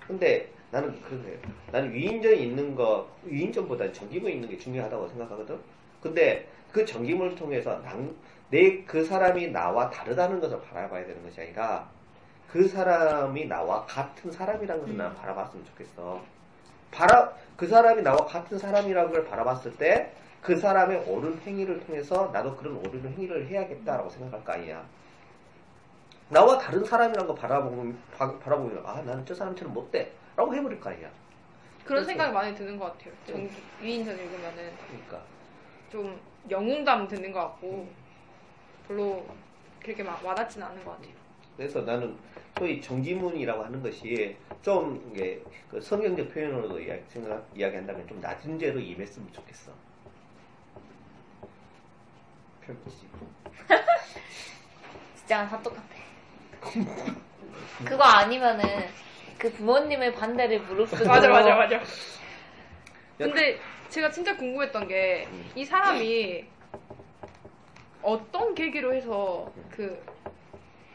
근데 0.07 0.49
나는 0.71 1.01
거예요. 1.03 1.39
나는 1.73 1.93
위인전이 1.93 2.43
있는 2.43 2.75
거, 2.75 3.09
위인전보다는 3.25 3.93
전기물이 3.93 4.35
있는 4.35 4.49
게 4.49 4.57
중요하다고 4.57 5.09
생각하거든. 5.09 5.59
근데 6.01 6.49
그 6.73 6.85
전기물을 6.85 7.35
통해서 7.35 7.83
내 8.51 8.85
그 8.87 9.05
사람이 9.05 9.49
나와 9.49 9.91
다르다는 9.91 10.41
것을 10.41 10.61
바라봐야 10.63 11.05
되는 11.07 11.23
것이 11.23 11.41
아니라 11.41 11.91
그 12.51 12.67
사람이 12.67 13.47
나와 13.47 13.85
같은 13.87 14.31
사람이라는 14.31 14.83
것을 14.83 14.97
나는 14.97 15.15
바라봤으면 15.17 15.65
좋겠어. 15.67 16.23
바라, 16.91 17.33
그 17.57 17.67
사람이 17.67 18.03
나와 18.03 18.25
같은 18.25 18.59
사람이라는 18.59 19.13
걸 19.13 19.25
바라봤을 19.27 19.77
때 19.77 20.19
그 20.43 20.57
사람의 20.57 21.05
옳은 21.07 21.41
행위를 21.41 21.81
통해서 21.81 22.31
나도 22.33 22.57
그런 22.57 22.77
옳은 22.77 23.13
행위를 23.13 23.49
해야겠다라고 23.49 24.09
생각할 24.11 24.45
거 24.45 24.53
아니야. 24.53 24.85
나와 26.31 26.59
다른 26.59 26.85
사람이라는 26.85 27.27
거 27.27 27.35
바라보면, 27.35 27.99
바, 28.17 28.39
바라보면, 28.39 28.83
아, 28.87 29.03
나는 29.03 29.25
저 29.27 29.35
사람처럼 29.35 29.73
못돼. 29.75 30.13
라고 30.37 30.55
해버릴 30.55 30.81
거 30.81 30.91
아니야. 30.91 31.09
그런 31.85 32.05
그렇죠. 32.05 32.07
생각이 32.07 32.33
많이 32.33 32.55
드는 32.55 32.79
것 32.79 32.93
같아요. 32.93 33.15
전 33.27 33.51
위인전 33.81 34.17
읽으면은 34.17 34.73
그러니까. 34.87 35.23
좀 35.91 36.21
영웅담 36.51 37.09
듣는 37.09 37.33
것 37.33 37.41
같고 37.41 37.89
별로 38.87 39.27
그렇게 39.83 40.03
막 40.03 40.25
와닿지는 40.25 40.67
않는 40.67 40.85
것 40.85 40.93
같아요. 40.93 41.18
그래서 41.59 41.81
나는 41.81 42.16
소위 42.57 42.81
정지문이라고 42.81 43.64
하는 43.64 43.83
것이 43.83 44.37
좀 44.62 45.11
이게 45.12 45.42
그 45.68 45.81
성경적 45.81 46.33
표현으로도 46.33 46.81
이야기, 46.81 47.03
생각, 47.09 47.44
이야기한다면 47.53 48.07
좀 48.07 48.21
낮은 48.21 48.57
죄로 48.61 48.79
임했으면 48.79 49.29
좋겠어. 49.33 49.73
편지. 52.61 53.09
진짜 55.16 55.47
다 55.51 55.61
똑같아. 55.61 55.83
그거 57.85 58.05
아니면은 58.05 58.64
그 59.37 59.51
부모님의 59.53 60.14
반대를 60.14 60.61
무릅쓰고 60.61 61.09
맞아 61.09 61.29
맞아 61.29 61.57
맞아. 61.57 61.81
근데 63.16 63.59
제가 63.88 64.12
진짜 64.12 64.37
궁금했던 64.37 64.87
게 64.87 65.27
음. 65.29 65.51
이 65.57 65.64
사람이 65.64 66.47
어떤 68.03 68.55
계기로 68.55 68.94
해서 68.94 69.53
그 69.71 70.01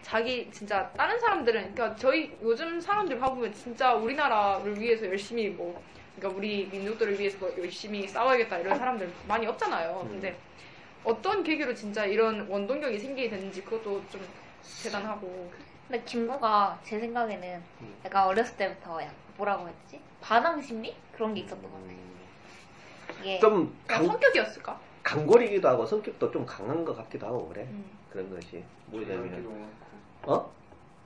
자기 0.04 0.52
진짜 0.52 0.92
다른 0.96 1.20
사람들은 1.20 1.74
그러니까 1.74 1.96
저희 1.96 2.38
요즘 2.44 2.80
사람들 2.80 3.18
봐보면 3.18 3.54
진짜 3.54 3.94
우리나라를 3.94 4.80
위해서 4.80 5.08
열심히 5.08 5.50
뭐 5.50 5.82
그러니까 6.16 6.38
우리 6.38 6.68
민족들을 6.68 7.18
위해서 7.18 7.38
뭐 7.40 7.52
열심히 7.58 8.08
싸워야겠다 8.08 8.60
이런 8.60 8.78
사람들 8.78 9.12
많이 9.28 9.48
없잖아요. 9.48 10.02
음. 10.04 10.10
근데 10.10 10.38
어떤 11.04 11.44
계기로 11.44 11.74
진짜 11.74 12.06
이런 12.06 12.48
원동력이 12.48 13.00
생기게 13.00 13.30
됐는지 13.30 13.64
그것도 13.64 14.04
좀 14.10 14.22
대단하고 14.84 15.52
근데 15.88 16.04
김구가 16.04 16.80
제 16.84 17.00
생각에는 17.00 17.64
음. 17.82 17.96
약간 18.06 18.28
어렸을 18.28 18.56
때부터 18.58 19.02
약간 19.02 19.16
뭐라고 19.38 19.68
했지? 19.68 20.00
반항 20.22 20.62
심리? 20.62 20.96
그런 21.14 21.34
게 21.34 21.42
있었던 21.42 21.62
것 21.62 21.72
같아요. 21.72 21.98
이게 23.22 23.40
좀 23.40 23.76
강, 23.88 24.06
성격이었을까? 24.06 24.80
강골이기도 25.02 25.68
하고 25.68 25.86
성격도 25.86 26.32
좀 26.32 26.46
강한 26.46 26.84
것 26.86 26.96
같기도 26.96 27.26
하고 27.26 27.50
그래. 27.50 27.64
음. 27.64 27.98
그런 28.10 28.30
것이. 28.30 28.64
많고 28.92 29.83
어? 30.26 30.52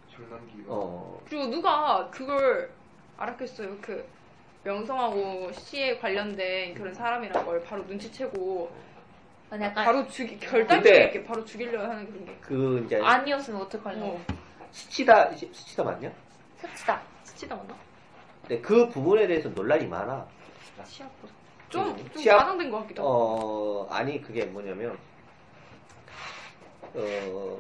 줄넘기가 0.10 0.66
어. 0.74 1.22
그리고 1.28 1.48
누가 1.48 2.10
그걸 2.12 2.72
알았겠어요. 3.18 3.78
그 3.82 4.06
명성하고 4.64 5.52
시에 5.54 5.98
관련된 5.98 6.74
그런 6.76 6.94
사람이란 6.94 7.46
걸 7.46 7.64
바로 7.64 7.84
눈치채고 7.84 8.72
약간 9.54 9.74
바로 9.86 10.08
죽이 10.08 10.38
결단력 10.40 10.84
근데- 10.84 11.06
있게 11.06 11.24
바로 11.24 11.44
죽이려 11.46 11.82
하는 11.84 12.06
그런 12.12 12.26
게 12.26 12.38
그, 12.42 12.84
이제, 12.86 13.00
아니었으면 13.02 13.62
어떡하려고. 13.62 14.06
어, 14.06 14.26
스치다, 14.72 15.32
스치다 15.36 15.84
맞냐? 15.84 16.12
스치다. 16.58 17.02
스치다 17.24 17.56
맞나? 17.56 17.76
근데 18.42 18.60
그 18.62 18.90
부분에 18.90 19.26
대해서 19.28 19.48
논란이 19.50 19.88
많아. 19.88 20.26
시합 20.86 21.10
좀, 21.70 21.88
음, 21.90 21.98
좀 22.14 22.22
시합- 22.22 22.40
과장된 22.40 22.70
것 22.72 22.80
같기도 22.82 23.02
하고. 23.02 23.12
어, 23.12 23.88
아니, 23.94 24.22
그게 24.22 24.46
뭐냐면, 24.46 24.98
어, 26.94 27.60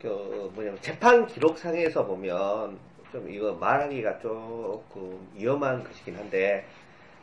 그, 0.00 0.50
뭐냐면, 0.54 0.78
재판 0.80 1.26
기록상에서 1.26 2.06
보면, 2.06 2.78
좀 3.10 3.30
이거 3.30 3.52
말하기가 3.54 4.20
조금 4.20 5.26
위험한 5.34 5.82
것이긴 5.82 6.16
한데, 6.16 6.64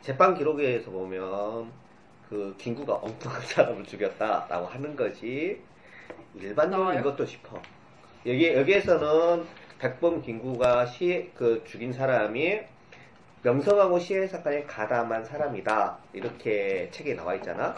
재판 0.02 0.34
기록에서 0.34 0.90
보면, 0.90 1.70
그, 2.28 2.54
김구가 2.58 2.94
엉뚱한 3.02 3.40
사람을 3.40 3.84
죽였다라고 3.84 4.66
하는 4.66 4.94
것이 4.94 5.60
일반적인? 6.34 7.02
것도 7.02 7.24
싶어. 7.24 7.60
여기, 8.26 8.52
여기에서는 8.52 9.46
백범 9.78 10.22
김구가 10.22 10.86
시, 10.86 11.30
그, 11.34 11.62
죽인 11.66 11.92
사람이 11.92 12.60
명성하고 13.42 13.98
시해 13.98 14.26
사건에 14.26 14.64
가담한 14.64 15.24
사람이다. 15.24 15.98
이렇게 16.12 16.88
책에 16.90 17.14
나와 17.14 17.34
있잖아. 17.36 17.74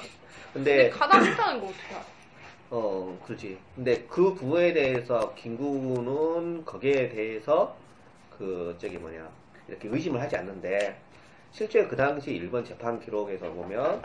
근데 0.52 0.88
근데, 0.88 0.90
가담했다는 0.90 1.60
거 1.60 1.66
어떻게 1.66 1.94
알아? 1.94 2.17
어, 2.70 3.18
그렇지. 3.24 3.58
근데 3.74 4.04
그 4.06 4.34
부분에 4.34 4.72
대해서 4.72 5.34
김구는 5.34 6.64
거기에 6.64 7.08
대해서 7.08 7.76
그, 8.36 8.76
저기 8.78 8.98
뭐냐, 8.98 9.28
이렇게 9.66 9.88
의심을 9.88 10.20
하지 10.20 10.36
않는데, 10.36 11.00
실제 11.50 11.86
그 11.86 11.96
당시 11.96 12.32
일본 12.32 12.64
재판 12.64 13.00
기록에서 13.00 13.50
보면 13.52 14.02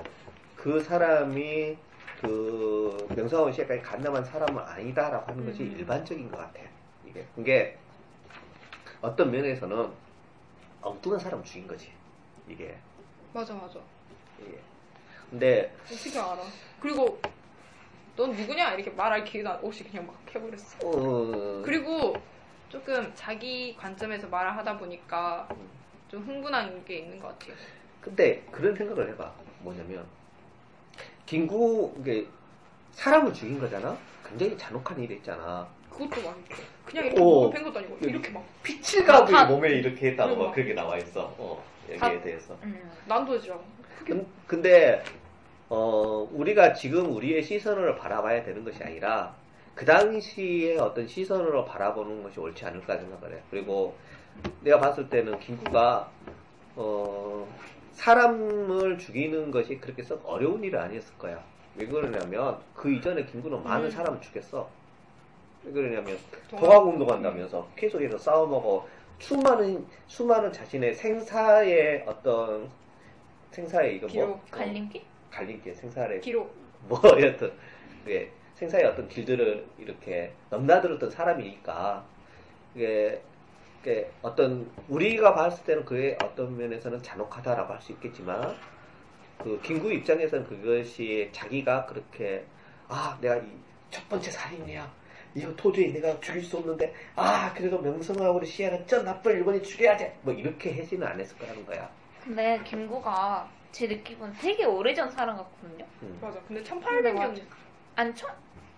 그 0.55 0.81
사람이 0.81 1.77
그 2.21 3.07
명성하고 3.15 3.51
시해까지 3.51 3.81
가담한 3.81 4.23
사람은 4.23 4.57
아니다라고 4.63 5.31
하는 5.31 5.45
것이 5.45 5.63
음. 5.63 5.75
일반적인 5.77 6.31
것 6.31 6.37
같아. 6.37 6.61
이게. 7.05 7.25
그게 7.35 7.77
어떤 9.01 9.29
면에서는 9.29 9.91
엉뚱한 10.81 11.19
사람 11.19 11.43
죽인 11.43 11.67
거지. 11.67 11.91
이게. 12.47 12.77
맞아 13.33 13.53
맞아. 13.53 13.77
이게. 14.39 14.57
근데 15.29 15.75
어떻게 15.83 16.17
알아? 16.17 16.41
그리고 16.79 17.19
넌 18.15 18.31
누구냐 18.31 18.73
이렇게 18.73 18.91
말할 18.91 19.23
기회도 19.23 19.49
없이 19.49 19.83
그냥 19.83 20.05
막 20.05 20.15
해버렸어. 20.33 20.77
어, 20.83 21.61
그리고 21.65 22.15
조금 22.69 23.11
자기 23.15 23.75
관점에서 23.75 24.27
말을 24.27 24.55
하다 24.57 24.77
보니까 24.77 25.47
좀 26.09 26.21
흥분한 26.23 26.85
게 26.85 26.97
있는 26.99 27.19
것 27.19 27.27
같아요. 27.39 27.55
근데 28.01 28.43
그런 28.51 28.75
생각을 28.75 29.09
해봐. 29.11 29.31
뭐냐면 29.59 30.05
김구 31.25 31.95
이게 32.01 32.27
사람을 32.91 33.33
죽인 33.33 33.59
거잖아. 33.59 33.97
굉장히 34.27 34.57
잔혹한 34.57 34.99
일이 34.99 35.15
있잖아. 35.15 35.67
그것도 35.89 36.21
막 36.23 36.37
이렇게 36.47 36.63
그냥 36.85 37.05
이렇게 37.05 37.21
오. 37.21 37.25
몸을 37.43 37.51
뺀 37.55 37.63
것도 37.63 37.79
아니고 37.79 37.97
이렇게 38.01 38.29
막 38.29 38.43
피칠가도 38.61 39.31
다- 39.31 39.45
몸에 39.45 39.69
이렇게 39.69 40.09
했다고 40.11 40.29
그리고 40.29 40.41
막 40.43 40.47
막- 40.49 40.55
그렇게 40.55 40.73
나와 40.73 40.97
있어. 40.97 41.33
어, 41.37 41.63
여기에 41.87 41.97
다- 41.97 42.21
대해서. 42.21 42.57
음. 42.63 42.91
난도지랑 43.07 43.59
근- 44.05 44.27
근데 44.45 45.03
어, 45.75 46.29
우리가 46.31 46.73
지금 46.73 47.11
우리의 47.15 47.41
시선으로 47.41 47.95
바라봐야 47.95 48.43
되는 48.43 48.63
것이 48.63 48.83
아니라 48.83 49.33
그 49.73 49.85
당시에 49.85 50.77
어떤 50.77 51.07
시선으로 51.07 51.65
바라보는 51.65 52.21
것이 52.21 52.39
옳지 52.39 52.63
않을까 52.63 52.95
생각을 52.95 53.35
해. 53.35 53.41
그리고 53.49 53.95
내가 54.61 54.79
봤을 54.79 55.09
때는 55.09 55.39
김구가 55.39 56.11
어, 56.75 57.47
사람을 57.93 58.99
죽이는 58.99 59.49
것이 59.49 59.79
그렇게 59.79 60.03
썩 60.03 60.21
어려운 60.29 60.63
일은 60.63 60.77
아니었을 60.79 61.17
거야. 61.17 61.43
왜 61.75 61.87
그러냐면 61.87 62.59
그 62.75 62.91
이전에 62.93 63.25
김구는 63.25 63.63
많은 63.63 63.85
음. 63.85 63.89
사람을 63.91 64.21
죽였어. 64.21 64.69
왜 65.63 65.71
그러냐면 65.71 66.15
동학- 66.51 66.61
동학운동 66.69 67.09
한다면서 67.09 67.67
계속해서 67.75 68.19
싸움하고 68.19 68.87
수많은 69.17 69.87
수많은 70.05 70.53
자신의 70.53 70.93
생사의 70.93 72.03
어떤 72.05 72.69
생사의 73.49 73.95
이거 73.95 74.07
뭐. 74.13 74.39
갈림길? 74.51 75.01
갈림길 75.33 75.75
생사의 75.75 76.21
기록. 76.21 76.55
뭐 76.87 76.99
여튼 77.21 77.51
그게 78.03 78.31
생사의 78.55 78.85
어떤 78.85 79.07
길들을 79.07 79.65
이렇게 79.79 80.33
넘나들었던 80.49 81.09
사람이니까 81.09 82.05
이게, 82.75 83.21
이게 83.81 84.09
어떤 84.21 84.69
우리가 84.89 85.33
봤을 85.33 85.63
때는 85.65 85.85
그의 85.85 86.17
어떤 86.23 86.55
면에서는 86.57 87.01
잔혹하다라고 87.01 87.73
할 87.73 87.81
수 87.81 87.91
있겠지만 87.93 88.55
그 89.37 89.59
김구 89.63 89.91
입장에서는 89.91 90.45
그것이 90.47 91.29
자기가 91.31 91.85
그렇게 91.85 92.45
아 92.87 93.17
내가 93.21 93.37
이 93.37 93.63
첫 93.93 94.09
번째 94.09 94.31
살인이야. 94.31 94.91
이거 95.35 95.55
도저히 95.55 95.93
내가 95.93 96.19
죽일 96.19 96.41
수 96.41 96.57
없는데 96.57 96.91
아 97.15 97.53
그래도 97.53 97.79
명성하고 97.79 98.43
시야는 98.43 98.85
저 98.87 99.03
나쁜 99.03 99.33
일본이 99.33 99.61
죽여야 99.61 99.95
돼뭐 99.97 100.33
이렇게 100.33 100.75
하지는 100.79 101.05
않았을 101.07 101.37
거라는 101.37 101.63
거야. 101.65 101.87
근데 102.23 102.59
김구가 102.63 103.47
제 103.73 103.87
느낌은 103.87 104.33
되게 104.39 104.65
오래전 104.65 105.09
사람 105.09 105.35
같거든요. 105.35 105.83
음. 106.03 106.17
맞아. 106.21 106.39
근데 106.47 106.61
근데 106.61 106.87
1800년 106.87 107.13
맞아. 107.15 107.41
아니 107.95 108.15
천, 108.15 108.29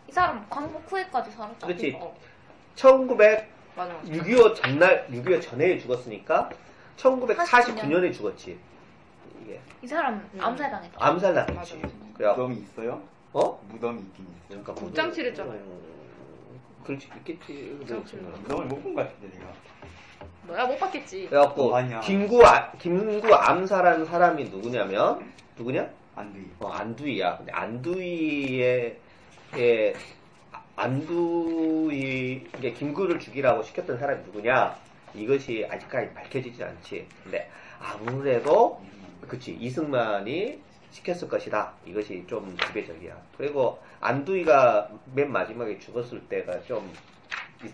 이 0.08 0.12
사람 0.12 0.50
광복 0.50 0.90
후에까지 0.90 1.32
살았잖아. 1.32 1.68
그렇지 1.68 1.98
어, 2.00 2.18
1900 2.76 3.52
맞아 3.76 3.94
맞아. 3.94 4.08
6.25 4.08 4.56
전날, 4.56 5.08
6.25 5.12 5.42
전에 5.42 5.78
죽었으니까 5.78 6.50
1949년에 6.96 8.14
죽었지. 8.14 8.58
이게 9.44 9.60
이 9.82 9.88
사람 9.88 10.14
음. 10.34 10.40
암살당했죠. 10.42 10.98
암살 10.98 11.34
당했지. 11.34 11.54
맞아, 11.54 11.76
맞아. 11.76 11.96
그래 12.16 12.30
무덤이 12.30 12.56
있어요? 12.56 13.04
어? 13.34 13.62
무덤이 13.68 14.00
있긴 14.00 14.26
있어요. 14.26 14.48
그러니까 14.48 14.74
복장 14.76 15.12
칠했잖아요. 15.12 15.60
음, 16.86 16.98
그렇지 17.00 17.08
있겠지. 17.18 17.76
복장 17.80 17.98
그렇지. 18.04 18.18
칠했- 18.18 18.42
무덤을 18.42 18.66
못본 18.66 18.94
것 18.94 19.08
같은데 19.08 19.38
내가. 19.38 19.52
너야 20.48 20.66
못 20.68 20.78
봤겠지. 20.80 21.28
그래갖고 21.28 21.72
어, 21.72 21.76
아니야. 21.78 22.00
김구 22.02 22.46
아, 22.46 22.72
김구 22.74 23.34
암살한 23.34 24.06
사람이 24.06 24.46
누구냐면 24.46 25.32
누구냐? 25.58 25.90
안두이. 26.16 26.46
어, 26.60 26.68
안두이야. 26.70 27.38
근데 27.38 27.52
안두이의 27.52 28.98
예, 29.58 29.94
안두이 30.76 32.44
이게 32.58 32.72
김구를 32.74 33.20
죽이라고 33.20 33.64
시켰던 33.64 33.98
사람이 33.98 34.24
누구냐? 34.26 34.76
이것이 35.16 35.66
아직까지 35.70 36.14
밝혀지지 36.14 36.64
않지. 36.64 37.08
근데 37.24 37.50
아무래도 37.80 38.82
그치 39.28 39.54
이승만이 39.60 40.60
시켰을 40.92 41.28
것이다. 41.28 41.74
이것이 41.86 42.24
좀 42.28 42.56
지배적이야. 42.68 43.16
그리고 43.38 43.80
안두이가 44.10 44.90
맨 45.16 45.32
마지막에 45.32 45.80
죽었을 45.80 46.22
때가 46.30 46.62
좀, 46.62 46.92
이- 47.64 47.70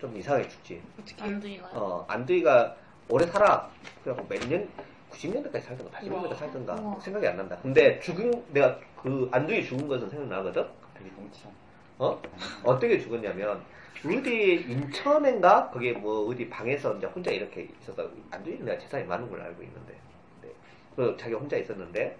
좀 0.00 0.16
이상하게 0.16 0.48
죽지. 0.48 0.82
어떻게 1.00 1.22
안두이가요. 1.22 1.70
어, 1.74 2.04
안두이가 2.08 2.76
오래 3.08 3.26
살아. 3.26 3.70
그래갖고 4.02 4.26
몇 4.28 4.44
년, 4.48 4.68
90년대까지 5.12 5.60
살던가, 5.62 5.98
80년대까지 5.98 6.10
우와. 6.26 6.34
살던가. 6.34 6.74
우와. 6.74 7.00
생각이 7.00 7.26
안 7.28 7.36
난다. 7.36 7.56
근데 7.62 8.00
죽은, 8.00 8.44
내가 8.52 8.76
그 9.00 9.28
안두이 9.30 9.64
죽은 9.64 9.86
것은 9.86 10.08
생각나거든? 10.10 10.66
되게 10.94 11.10
똥치잖아. 11.14 11.54
어? 11.98 12.20
어떻게 12.64 12.98
죽었냐면, 12.98 13.62
어디 14.04 14.54
인천인가? 14.68 15.70
그게 15.70 15.92
뭐 15.92 16.26
어디 16.28 16.48
방에서 16.48 16.96
이제 16.96 17.06
혼자 17.06 17.30
이렇게 17.30 17.68
있어서, 17.82 18.10
안두이는 18.32 18.64
내가 18.64 18.78
재산이 18.78 19.04
많은 19.04 19.30
걸로 19.30 19.44
알고 19.44 19.62
있는데. 19.62 19.94
네. 20.42 20.48
그 20.96 21.16
자기 21.20 21.34
혼자 21.34 21.56
있었는데, 21.56 22.18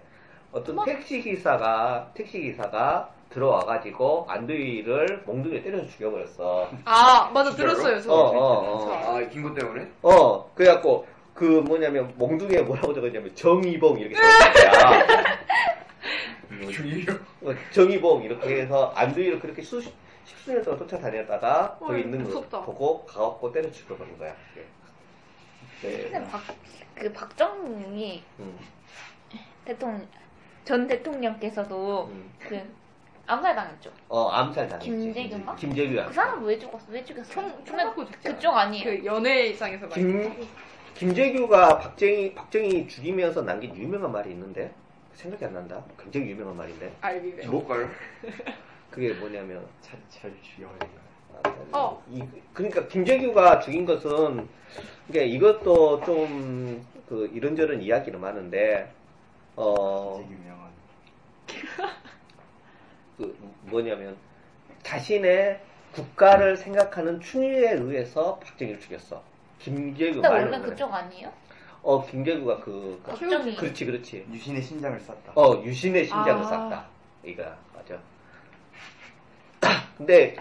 어떤 0.51 0.77
어머. 0.77 0.85
택시 0.85 1.21
기사가, 1.21 2.11
택시 2.13 2.41
기사가 2.41 3.09
들어와 3.29 3.63
가지고 3.65 4.25
안두이를 4.27 5.23
몽둥이에 5.25 5.61
때려서 5.63 5.87
죽여버렸어. 5.87 6.69
아 6.83 7.31
맞아 7.33 7.49
진짜로? 7.51 7.73
들었어요. 7.73 8.01
저. 8.01 8.13
어, 8.13 8.17
어, 8.17 8.75
어. 8.75 8.79
저. 8.85 8.91
아 9.15 9.27
김구 9.29 9.53
때문에? 9.55 9.87
어, 10.01 10.51
그래갖고, 10.53 11.07
그 11.33 11.45
뭐냐면, 11.45 12.13
몽둥이에 12.17 12.61
뭐라고 12.63 12.93
적었냐면, 12.93 13.33
정의봉 13.35 13.99
이렇게. 13.99 14.15
중이요. 16.71 17.05
어, 17.43 17.55
정의봉 17.71 18.23
이렇게 18.23 18.61
해서 18.61 18.91
안두이를 18.95 19.39
그렇게 19.39 19.61
수, 19.61 19.81
십수년 20.25 20.61
동안 20.63 20.79
쫓아다녔다가, 20.79 21.77
어, 21.79 21.87
거기 21.87 22.01
있는 22.01 22.19
거 22.23 22.25
무섭다. 22.25 22.61
보고, 22.61 23.05
가갖고 23.05 23.51
때려 23.53 23.71
죽여버린 23.71 24.17
거야. 24.17 24.35
네. 25.81 26.03
근데 26.11 26.23
박, 26.29 26.41
그 26.93 27.11
박정희 27.11 28.23
음, 28.39 28.59
대통령, 29.65 30.05
전 30.63 30.87
대통령께서도 30.87 32.09
음. 32.11 32.31
그 32.39 32.61
암살당했죠. 33.27 33.91
어, 34.09 34.29
암살 34.29 34.67
당했지. 34.67 34.89
김재규인가? 34.89 35.55
김재규야. 35.55 36.05
그 36.07 36.13
사람 36.13 36.43
왜 36.43 36.57
죽었어? 36.57 36.85
왜 36.89 37.03
죽였어? 37.03 37.31
총, 37.31 37.65
총 37.65 37.95
죽지 37.95 38.29
그쪽 38.29 38.55
아니에요. 38.55 38.83
그 38.83 39.05
연예상에서 39.05 39.87
많이. 39.87 40.03
김, 40.03 40.47
김재규가 40.95 41.79
박정희, 41.79 42.35
박정희 42.35 42.87
죽이면서 42.87 43.41
남긴 43.43 43.75
유명한 43.75 44.11
말이 44.11 44.31
있는데, 44.31 44.73
생각이 45.13 45.45
안 45.45 45.53
난다. 45.53 45.83
굉장히 45.97 46.29
유명한 46.31 46.57
말인데. 46.57 46.91
알비베. 47.01 47.47
뭘까요? 47.47 47.89
그게 48.91 49.13
뭐냐면, 49.13 49.65
차철 49.79 50.33
죽여버린 50.41 50.89
어. 51.71 52.03
이, 52.09 52.21
그러니까 52.53 52.87
김재규가 52.87 53.59
죽인 53.59 53.85
것은 53.85 54.47
이게 55.09 55.25
이것도 55.25 56.01
좀 56.05 56.91
그 57.11 57.29
이런저런 57.33 57.81
이야기는 57.81 58.21
많은데 58.21 58.89
어 59.55 60.25
유명한. 60.29 60.71
그 63.17 63.37
뭐냐면 63.63 64.15
자신의 64.83 65.59
국가를 65.93 66.55
생각하는 66.57 67.19
충의에 67.19 67.73
의해서 67.73 68.39
박정희를 68.39 68.79
죽였어. 68.79 69.21
김재규 69.59 70.13
근데 70.15 70.29
말로 70.29 70.43
원래 70.45 70.57
그래. 70.59 70.69
그쪽 70.69 70.93
아니에요? 70.93 71.31
어 71.83 72.05
김재규가 72.05 72.59
그, 72.59 72.99
그 73.03 73.11
박정희. 73.11 73.55
그렇지 73.55 73.85
그렇지. 73.85 74.25
유신의 74.31 74.61
심장을 74.61 74.99
쐈다. 74.99 75.33
어 75.35 75.61
유신의 75.63 76.05
심장을 76.05 76.43
아. 76.43 76.45
쐈다. 76.45 76.85
이거야 77.23 77.57
맞아. 77.75 77.99
근데 79.97 80.35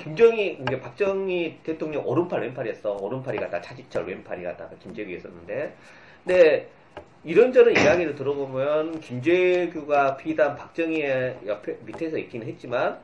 김정희 0.00 0.58
이제 0.62 0.80
박정희 0.80 1.60
대통령 1.62 2.06
오른팔 2.06 2.40
왼팔이었어. 2.40 2.96
오른팔이 2.96 3.38
갔다 3.38 3.60
차지철 3.60 4.06
왼팔이 4.06 4.42
갔다가 4.42 4.74
김재규였었는데 4.82 5.76
근데 6.24 6.70
이런저런 7.24 7.74
이야기를 7.74 8.14
들어보면 8.14 9.00
김재규가 9.00 10.16
비단 10.16 10.56
박정희의 10.56 11.38
옆에 11.46 11.78
밑에서 11.84 12.18
있기는 12.18 12.46
했지만 12.46 12.98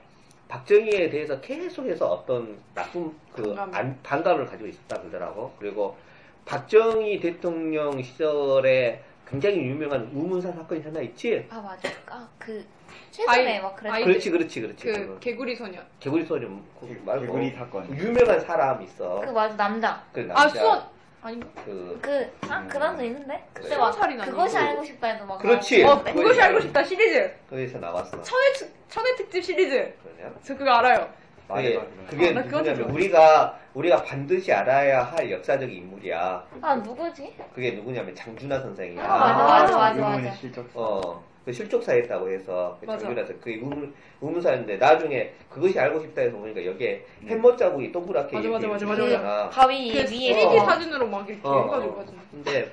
박정희에 0.49 1.09
대해서 1.11 1.41
계속해서 1.41 2.07
어떤 2.07 2.59
나쁜 2.75 3.13
그. 3.33 3.55
안- 3.73 3.99
반감을 4.03 4.47
가지고 4.47 4.69
있었다 4.69 4.99
그러더라고. 5.01 5.53
그리고 5.59 5.97
박정희 6.45 7.21
대통령 7.21 8.03
시절에 8.03 9.01
굉장히 9.27 9.59
유명한 9.59 10.11
우문산 10.13 10.53
사건이 10.53 10.83
하나 10.83 11.01
있지. 11.01 11.47
아 11.49 11.61
맞아. 11.61 11.89
아그 12.09 12.65
최근에 13.13 13.55
아이- 13.57 13.63
막 13.63 13.77
그랬어. 13.77 13.95
아이- 13.95 14.05
그렇지, 14.05 14.31
그렇지, 14.33 14.61
그렇지. 14.61 14.85
그 14.87 14.93
그거. 14.93 15.19
개구리 15.21 15.55
소년. 15.57 15.83
개구리 16.01 16.25
소년 16.25 16.61
거기 16.79 16.95
말고 17.07 17.27
개구리 17.27 17.51
사건. 17.53 17.97
유명한 17.97 18.41
사람 18.41 18.83
있어. 18.83 19.21
그 19.21 19.31
맞아 19.31 19.57
남자. 19.57 20.03
그아 20.13 20.27
남자. 20.27 20.49
수원 20.59 20.83
아닌가? 21.23 21.47
그 21.65 21.99
그 22.01 22.31
아 22.49 22.67
그 22.67 22.79
남자 22.79 23.03
있는데 23.03 23.45
그때 23.53 23.69
그래. 23.69 23.79
막 23.79 23.93
수원살인 23.93 24.19
그것이 24.31 24.57
아니고. 24.57 24.71
알고 24.71 24.85
싶다 24.85 25.07
해도 25.09 25.27
막 25.27 25.39
그렇지. 25.39 25.85
어 25.85 25.99
그거지. 25.99 26.13
그것이 26.15 26.41
알고 26.43 26.61
싶다 26.61 26.83
시리즈. 26.85 27.33
거기서 27.51 27.79
나왔어. 27.79 28.23
천의 28.23 28.53
특- 28.55 28.75
천의 28.89 29.17
특집 29.17 29.43
시리즈. 29.45 29.95
그러냐? 30.03 30.35
저 30.43 30.57
그거 30.57 30.71
알아요. 30.73 31.09
그게, 31.49 31.75
말해봐, 31.79 31.81
그럼. 31.83 32.07
그게 32.09 32.29
아, 32.29 32.33
나 32.33 32.43
그건 32.45 32.63
누구냐면. 32.63 32.95
우리가 32.95 33.59
우리가 33.75 34.03
반드시 34.05 34.53
알아야 34.53 35.03
할 35.03 35.31
역사적 35.31 35.71
인물이야. 35.71 36.47
아 36.63 36.75
누구지? 36.77 37.37
그게 37.55 37.73
누구냐면 37.73 38.15
장준하 38.15 38.61
선생이야. 38.61 39.05
아, 39.05 39.19
맞아, 39.19 39.45
맞아, 39.45 39.77
맞아, 39.77 40.01
맞아. 40.19 40.31
실적. 40.33 40.67
어, 40.75 41.23
그 41.45 41.53
실족사했다고 41.53 42.31
해서 42.31 42.77
그선 42.81 43.15
그게 43.41 43.55
의문 43.55 43.95
의문사인데 44.21 44.77
나중에 44.77 45.33
그것이 45.49 45.79
알고 45.79 46.01
싶다 46.01 46.23
해서 46.23 46.37
보니까 46.37 46.65
여기에 46.65 47.07
햄머 47.27 47.57
자국이 47.57 47.91
동그랗게 47.91 48.37
맞아, 48.37 48.49
이렇게 48.49 48.67
맞아, 48.67 48.87
맞아, 48.87 48.87
그 48.87 48.91
맞아, 48.91 49.05
있잖아. 49.07 49.51
바위 49.51 49.93
그 49.93 49.99
위에 49.99 50.05
3D 50.05 50.57
어. 50.61 50.65
사진으로 50.65 51.07
막 51.09 51.29
이렇게 51.29 51.49
어, 51.49 51.63
해가지고 51.65 51.93
어. 51.93 51.97
맞아. 51.97 52.13
근데 52.31 52.71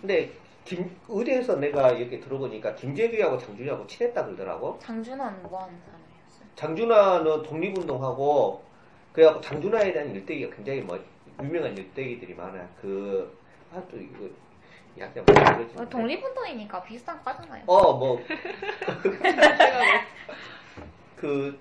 근데 0.00 0.30
김 0.64 0.94
의대에서 1.08 1.56
내가 1.56 1.90
이렇게 1.92 2.20
들어보니까 2.20 2.74
김재규하고 2.74 3.38
장준하고 3.38 3.86
친했다 3.86 4.24
그러더라고. 4.24 4.78
장준환 4.80 5.42
뭐 5.42 5.62
하는 5.62 5.74
사람이었어요? 5.80 6.48
장준하는 6.54 7.42
독립운동하고 7.42 8.62
그래갖고 9.12 9.40
장준하에 9.40 9.92
대한 9.92 10.14
일대기가 10.14 10.54
굉장히 10.54 10.80
뭐 10.80 10.98
유명한 11.42 11.76
일대기들이 11.76 12.34
많아. 12.34 12.68
그, 12.80 13.36
아, 13.72 13.82
또 13.90 13.96
이거, 13.96 14.28
그러지. 15.34 15.74
어, 15.78 15.88
독립운동이니까 15.88 16.82
비슷한 16.82 17.22
과잖아요. 17.22 17.62
어, 17.66 17.92
뭐. 17.94 18.20
그, 21.16 21.58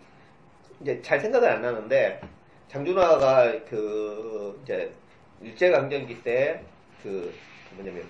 이제 0.81 1.01
잘 1.01 1.19
생각은 1.19 1.47
안 1.47 1.61
나는데, 1.61 2.21
장준하가 2.67 3.63
그, 3.65 4.59
이제, 4.63 4.91
일제강점기 5.41 6.23
때, 6.23 6.63
그, 7.03 7.33
뭐냐면, 7.75 8.03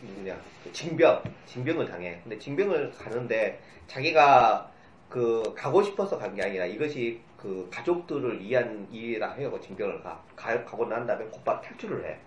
뭐냐, 0.00 0.38
그 0.64 0.72
징병, 0.72 1.22
징병을 1.46 1.86
당해. 1.86 2.20
근데 2.22 2.38
징병을 2.38 2.92
가는데, 2.92 3.60
자기가 3.86 4.70
그, 5.08 5.54
가고 5.56 5.82
싶어서 5.82 6.18
간 6.18 6.34
게 6.34 6.42
아니라, 6.42 6.64
이것이 6.66 7.20
그, 7.36 7.68
가족들을 7.72 8.40
위한 8.40 8.86
일이라 8.92 9.32
해요. 9.34 9.58
징병을 9.60 10.02
가. 10.02 10.22
가, 10.36 10.64
가고 10.64 10.86
난 10.86 11.06
다음에 11.06 11.24
곧바로 11.26 11.60
탈출을 11.60 12.04
해. 12.06 12.18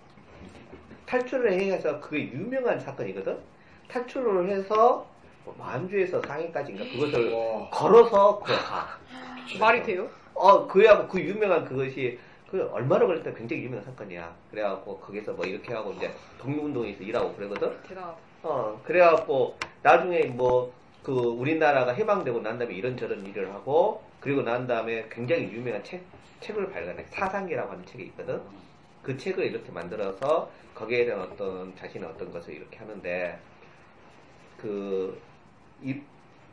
탈출을 1.12 1.52
해서 1.52 2.00
그게 2.00 2.32
유명한 2.32 2.80
사건이거든? 2.80 3.38
탈출을 3.90 4.50
해서, 4.50 5.06
뭐 5.44 5.54
만주에서 5.58 6.22
상해까지인가 6.22 6.86
그것을 6.86 7.34
와. 7.34 7.70
걸어서 7.70 8.40
그걸 8.40 8.58
가. 8.58 8.98
말이 9.60 9.84
돼요? 9.84 10.10
어, 10.34 10.66
그래갖고 10.68 11.10
그 11.10 11.20
유명한 11.20 11.66
그것이 11.66 12.18
그 12.50 12.70
얼마나 12.72 13.06
걸렸다 13.06 13.34
굉장히 13.34 13.64
유명한 13.64 13.84
사건이야. 13.86 14.34
그래갖고 14.52 15.00
거기서 15.00 15.34
뭐 15.34 15.46
이렇게 15.46 15.74
하고 15.74 15.92
이제 15.92 16.12
독립운동에서 16.40 17.04
일하고 17.04 17.36
그러거든. 17.36 17.78
대단하다. 17.84 18.18
어, 18.44 18.82
그래갖고 18.86 19.58
나중에 19.84 20.24
뭐 20.26 20.82
그 21.04 21.12
우리나라가 21.12 21.94
해방되고 21.94 22.42
난 22.42 22.60
다음에 22.60 22.76
이런저런 22.76 23.26
일을 23.26 23.52
하고 23.54 24.04
그리고 24.20 24.44
난 24.44 24.68
다음에 24.68 25.08
굉장히 25.10 25.44
유명한 25.52 25.84
책 25.84 26.04
책을 26.42 26.72
발간해 26.72 27.06
사상기라고 27.10 27.72
하는 27.72 27.86
책이 27.86 28.04
있거든. 28.06 28.42
그 29.04 29.18
책을 29.18 29.46
이렇게 29.46 29.72
만들어서 29.72 30.52
거기에 30.76 31.06
대한 31.06 31.22
어떤 31.22 31.76
자신의 31.76 32.10
어떤 32.10 32.32
것을 32.32 32.54
이렇게 32.56 32.78
하는데 32.78 33.40
그 34.58 35.20
이 35.84 36.00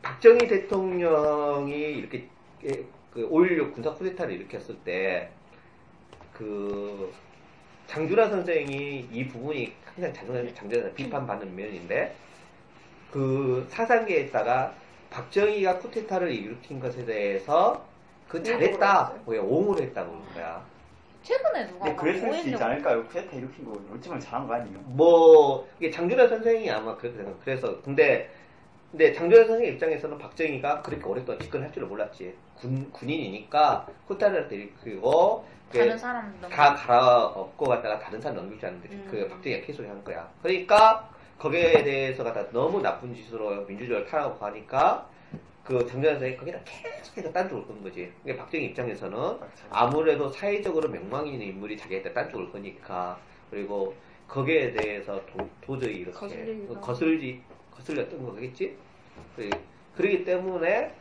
박정희 0.03 0.49
대통령이 0.49 1.73
이렇게 1.75 2.29
예, 2.65 2.71
그5.16 3.15 3.75
군사 3.75 3.93
쿠데타를 3.95 4.35
일으켰을 4.35 4.77
때 4.85 5.31
그 6.33 7.13
장준하 7.89 8.29
선생이 8.29 9.09
이 9.13 9.27
부분이 9.27 9.73
항상 9.85 10.13
장준하 10.55 10.93
비판받는 10.95 11.55
면인데 11.57 12.15
그 13.11 13.67
사상계에다가 13.71 14.75
박정희가 15.11 15.79
쿠데타를 15.81 16.31
일으킨 16.33 16.79
것에 16.79 17.05
대해서 17.05 17.85
그 18.29 18.41
잘했다, 18.43 19.15
옹호를 19.27 19.87
했다고 19.87 20.11
그러는 20.13 20.33
거야. 20.35 20.65
최근에 21.29 21.67
누가 21.67 21.85
근데 21.85 21.91
막 21.91 21.97
그랬을 22.01 22.33
수 22.33 22.49
있지 22.49 22.63
않을까요? 22.63 23.05
쿠데타 23.05 23.37
일으킨 23.37 23.67
거 23.67 23.73
얼마나 23.73 24.19
잘한 24.19 24.49
거 24.49 24.55
아니에요? 24.55 24.79
뭐 24.87 25.69
이게 25.79 25.91
장준하 25.91 26.27
선생이 26.27 26.71
아마 26.71 26.97
그렇게 26.97 27.19
생각. 27.19 27.39
그래서 27.45 27.83
근데 27.83 28.31
근데 28.91 29.13
장준하 29.13 29.47
선생 29.47 29.75
입장에서는 29.75 30.17
박정희가 30.17 30.81
그렇게 30.81 31.05
오랫동안 31.05 31.39
집권할 31.39 31.71
줄을 31.71 31.87
몰랐지. 31.87 32.35
군 32.57 32.91
군인이니까 32.93 33.87
쿠데타를 34.07 34.49
일으키고 34.51 35.45
이게 35.69 35.81
다른 35.81 35.99
사람들 35.99 36.49
다 36.49 36.75
갈아엎고 36.75 37.67
갔다가 37.67 37.99
다른 37.99 38.19
사람 38.19 38.37
넘길 38.37 38.59
줄 38.59 38.69
알았는데 38.71 38.95
음. 38.97 39.09
그 39.11 39.29
박정희가 39.29 39.67
계속 39.67 39.85
한 39.87 40.03
거야. 40.03 40.27
그러니까 40.43 41.11
거기에 41.39 41.85
대해서 41.85 42.25
갖다 42.25 42.49
너무 42.53 42.81
나쁜 42.81 43.15
짓으로 43.15 43.67
민주주의를 43.67 44.07
타라고 44.07 44.47
하니까 44.47 45.07
그 45.69 45.87
선생이 45.87 46.35
거기다 46.39 46.59
계속해서 46.65 47.31
딴쪽을 47.31 47.67
건 47.67 47.83
거지. 47.83 48.11
그러니까 48.23 48.45
박정희 48.45 48.65
입장에서는 48.69 49.39
아무래도 49.69 50.31
사회적으로 50.31 50.89
명망 50.89 51.27
있는 51.27 51.49
인물이 51.49 51.77
자기한테 51.77 52.11
딴쪽을 52.15 52.51
거니까 52.51 53.21
그리고 53.51 53.95
거기에 54.27 54.73
대해서 54.73 55.23
도, 55.27 55.79
저히 55.79 55.97
이렇게 55.97 56.17
하고. 56.69 56.81
거슬지 56.81 57.43
거슬렸던 57.71 58.25
거겠지. 58.25 58.79
그리- 59.37 59.51
그러기 59.95 60.25
때문에 60.25 60.95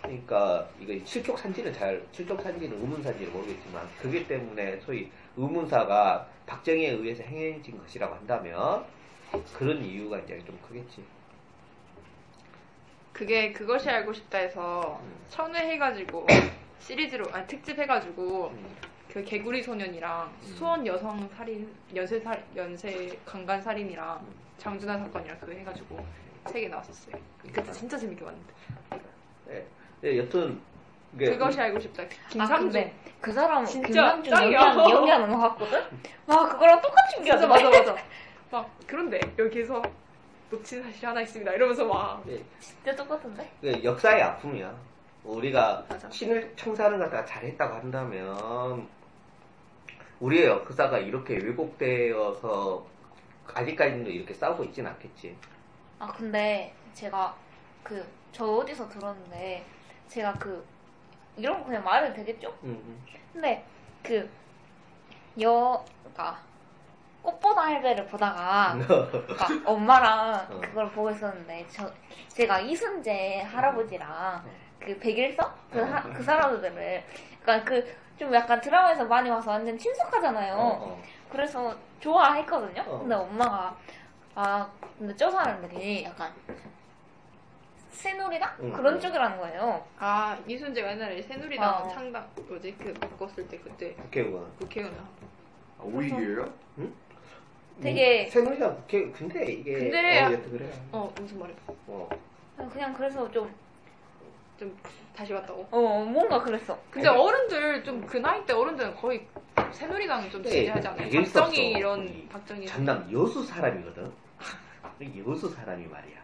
그러니까 0.00 0.66
이거 0.80 1.04
칠족 1.04 1.38
산지는 1.38 1.70
잘 1.74 2.02
칠족 2.10 2.40
산지는 2.40 2.80
의문사인지는 2.80 3.30
모르겠지만 3.30 3.86
그렇기 4.00 4.26
때문에 4.26 4.80
소위 4.80 5.10
의문사가 5.36 6.26
박정희에 6.46 6.92
의해서 6.92 7.22
행해진 7.24 7.76
것이라고 7.76 8.14
한다면 8.14 8.86
그런 9.54 9.84
이유가 9.84 10.18
이제 10.20 10.38
좀 10.46 10.58
크겠지. 10.66 11.02
그게 13.18 13.52
그것이 13.52 13.90
알고 13.90 14.12
싶다 14.12 14.38
해서 14.38 15.00
음. 15.02 15.12
천회 15.28 15.58
해가지고 15.72 16.24
시리즈로 16.78 17.24
아니 17.32 17.44
특집 17.48 17.76
해가지고 17.76 18.52
음. 18.54 18.76
그 19.12 19.24
개구리 19.24 19.60
소년이랑 19.60 20.32
수원 20.42 20.86
여성 20.86 21.28
살인 21.36 21.68
연쇄 21.96 22.20
살 22.20 22.44
연쇄 22.54 23.18
강간 23.26 23.60
살인이랑 23.60 24.18
음. 24.22 24.34
장준하 24.58 24.98
사건이랑 24.98 25.36
그거 25.40 25.50
해가지고 25.52 25.98
세 26.46 26.60
개 26.60 26.68
나왔었어요. 26.68 27.16
그때 27.42 27.72
진짜 27.72 27.98
재밌게 27.98 28.24
봤는데. 28.24 28.52
네. 29.48 29.66
네, 30.00 30.18
여튼 30.18 30.60
이게 31.14 31.24
그것이 31.30 31.60
알고 31.60 31.80
싶다. 31.80 32.04
아 32.04 32.28
김상중 32.30 32.70
근데 32.70 32.94
그 33.20 33.32
사람 33.32 33.64
진짜 33.64 33.88
김상중 33.88 34.30
짱이야. 34.32 34.60
연기하는 34.60 34.90
연기하는 34.90 35.28
것 35.30 35.38
같거든? 35.40 35.82
와 36.26 36.48
그거랑 36.48 36.80
똑같이 36.80 37.16
연기하더라 37.16 37.48
맞아 37.48 37.68
맞아. 37.68 37.96
막 38.52 38.70
그런데 38.86 39.18
여기서 39.36 39.82
놓친 40.50 40.82
사실이 40.82 41.06
하나 41.06 41.20
있습니다. 41.20 41.52
이러면서 41.52 41.84
막 41.84 42.22
네, 42.26 42.42
진짜 42.58 42.94
똑같은데? 42.96 43.50
그 43.60 43.82
역사의 43.84 44.22
아픔이야. 44.22 44.74
우리가 45.24 45.84
맞아. 45.88 46.08
신을 46.10 46.54
청산을 46.56 46.98
갖다가 46.98 47.24
잘했다고 47.24 47.74
한다면 47.74 48.88
우리의 50.20 50.46
역사가 50.46 50.98
이렇게 50.98 51.36
왜곡되어서 51.36 52.86
아직까지도 53.54 54.10
이렇게 54.10 54.32
싸우고 54.34 54.64
있진 54.64 54.86
않겠지. 54.86 55.36
아 55.98 56.12
근데 56.12 56.74
제가 56.94 57.36
그 57.82 58.18
저 58.32 58.44
어디서 58.44 58.88
들었는데 58.88 59.64
제가 60.08 60.32
그 60.34 60.64
이런 61.36 61.58
거 61.60 61.66
그냥 61.66 61.82
말해도 61.84 62.14
되겠죠? 62.14 62.48
음, 62.62 62.70
음. 62.70 63.04
근데 63.32 63.64
그 64.02 64.28
여가 65.40 66.40
꽃보다 67.22 67.62
할배를 67.62 68.06
보다가 68.06 68.76
그러니까 68.86 69.70
엄마랑 69.70 70.46
어. 70.50 70.60
그걸 70.60 70.90
보고 70.90 71.10
있었는데 71.10 71.66
저 71.70 71.90
제가 72.28 72.60
이순재 72.60 73.42
할아버지랑 73.42 74.42
그 74.78 74.98
백일서 74.98 75.54
그, 75.70 75.80
하- 75.80 76.02
그 76.02 76.22
사람들을 76.22 77.04
그러니까 77.42 77.64
그 77.70 78.08
좀 78.18 78.34
약간 78.34 78.60
드라마에서 78.60 79.04
많이 79.04 79.30
와서 79.30 79.52
완전 79.52 79.78
친숙하잖아요. 79.78 80.54
어, 80.56 80.60
어. 80.90 81.02
그래서 81.30 81.72
좋아했거든요. 82.00 82.82
어. 82.84 82.98
근데 82.98 83.14
엄마가 83.14 83.76
아 84.34 84.68
근데 84.98 85.14
저 85.14 85.30
사람들이 85.30 86.02
약간 86.02 86.32
새누리당 87.90 88.56
응, 88.60 88.72
그런 88.72 88.94
응. 88.94 89.00
쪽이라는 89.00 89.38
거예요. 89.38 89.86
아 90.00 90.36
이순재가 90.48 90.90
옛날에 90.90 91.22
새누리당 91.22 91.82
어. 91.84 91.88
창당 91.88 92.28
뭐지 92.48 92.74
그 92.76 92.92
바꿨을 92.94 93.46
때 93.46 93.56
그때 93.58 93.92
국회의원. 93.94 94.50
국회의원 94.58 94.94
아, 95.78 95.82
오이게요? 95.84 96.44
되게- 97.80 98.22
뭐, 98.22 98.30
새누리당 98.30 98.76
국회 98.76 99.10
근데 99.12 99.52
이게 99.52 99.72
근데- 99.74 100.20
어, 100.22 100.32
여튼 100.32 100.50
그래. 100.50 100.70
어 100.92 101.12
무슨 101.20 101.38
말이야? 101.38 101.56
어. 101.86 102.08
그냥 102.72 102.92
그래서 102.94 103.30
좀 103.30 103.48
좀 104.58 104.76
다시 105.14 105.32
왔다고. 105.32 105.64
어, 105.70 106.04
뭔가 106.04 106.42
그랬어. 106.42 106.76
근데 106.90 107.06
어른들 107.06 107.84
좀 107.84 108.04
그 108.08 108.16
나이 108.16 108.44
때 108.44 108.52
어른들은 108.52 108.96
거의 108.96 109.24
새누리당 109.70 110.28
좀 110.30 110.42
네, 110.42 110.50
지지하지 110.50 110.88
않아요? 110.88 111.08
되게 111.08 111.20
있었어. 111.20 111.44
박정희 111.44 111.70
이런 111.70 112.28
박정희 112.28 112.66
전남 112.66 113.08
여수 113.12 113.44
사람이거든. 113.44 114.10
여수 115.28 115.48
사람이 115.48 115.86
말이야. 115.86 116.18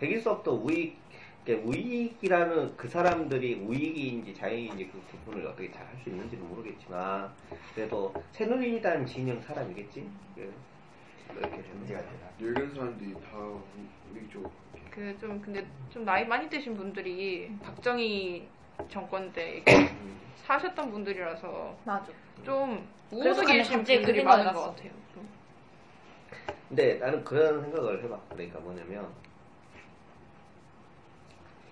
백일섭도 0.00 0.54
우익, 0.56 0.98
이렇게 1.46 1.62
우익이라는 1.64 2.76
그 2.76 2.88
사람들이 2.88 3.54
우익인지 3.64 4.34
자익인지 4.34 4.88
그 4.88 5.00
구분을 5.12 5.46
어떻게 5.46 5.70
잘 5.70 5.86
할 5.86 5.96
수 6.02 6.10
있는지는 6.10 6.48
모르겠지만 6.48 7.30
그래도 7.76 8.12
새누리당 8.32 9.06
진영 9.06 9.40
사람이겠지. 9.40 10.04
예. 10.38 10.48
이렇게 11.36 11.62
됩니다. 11.62 12.00
되나? 12.00 12.30
늙은 12.38 12.74
사람들이 12.74 13.14
다 13.14 13.38
우리 14.12 14.28
쪽. 14.30 14.50
그 14.90 15.16
좀 15.20 15.40
근데 15.40 15.64
좀 15.90 16.04
나이 16.04 16.24
많이 16.26 16.48
드신 16.48 16.76
분들이 16.76 17.52
박정희 17.62 18.48
정권 18.88 19.32
때 19.32 19.62
음. 19.68 20.18
사셨던 20.36 20.90
분들이라서 20.90 21.76
맞아. 21.84 22.06
좀 22.44 22.86
그냥 23.10 23.34
계신 23.46 23.78
갑자기 23.78 23.98
분들이 23.98 24.22
그 24.22 24.28
많은 24.28 24.52
것. 24.52 24.60
같아요. 24.74 24.90
좀. 25.14 25.28
근데 26.68 26.94
나는 26.94 27.22
그런 27.24 27.62
생각을 27.62 28.02
해봐. 28.04 28.20
그러니까 28.30 28.58
뭐냐면 28.60 29.08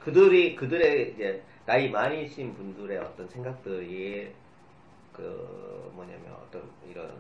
그들이 0.01 0.55
그들의 0.55 1.13
이제 1.13 1.43
나이 1.65 1.91
많이신 1.91 2.55
분들의 2.55 2.99
어떤 2.99 3.29
생각들이 3.29 4.33
그 5.13 5.91
뭐냐면 5.95 6.33
어떤 6.35 6.63
이런 6.89 7.13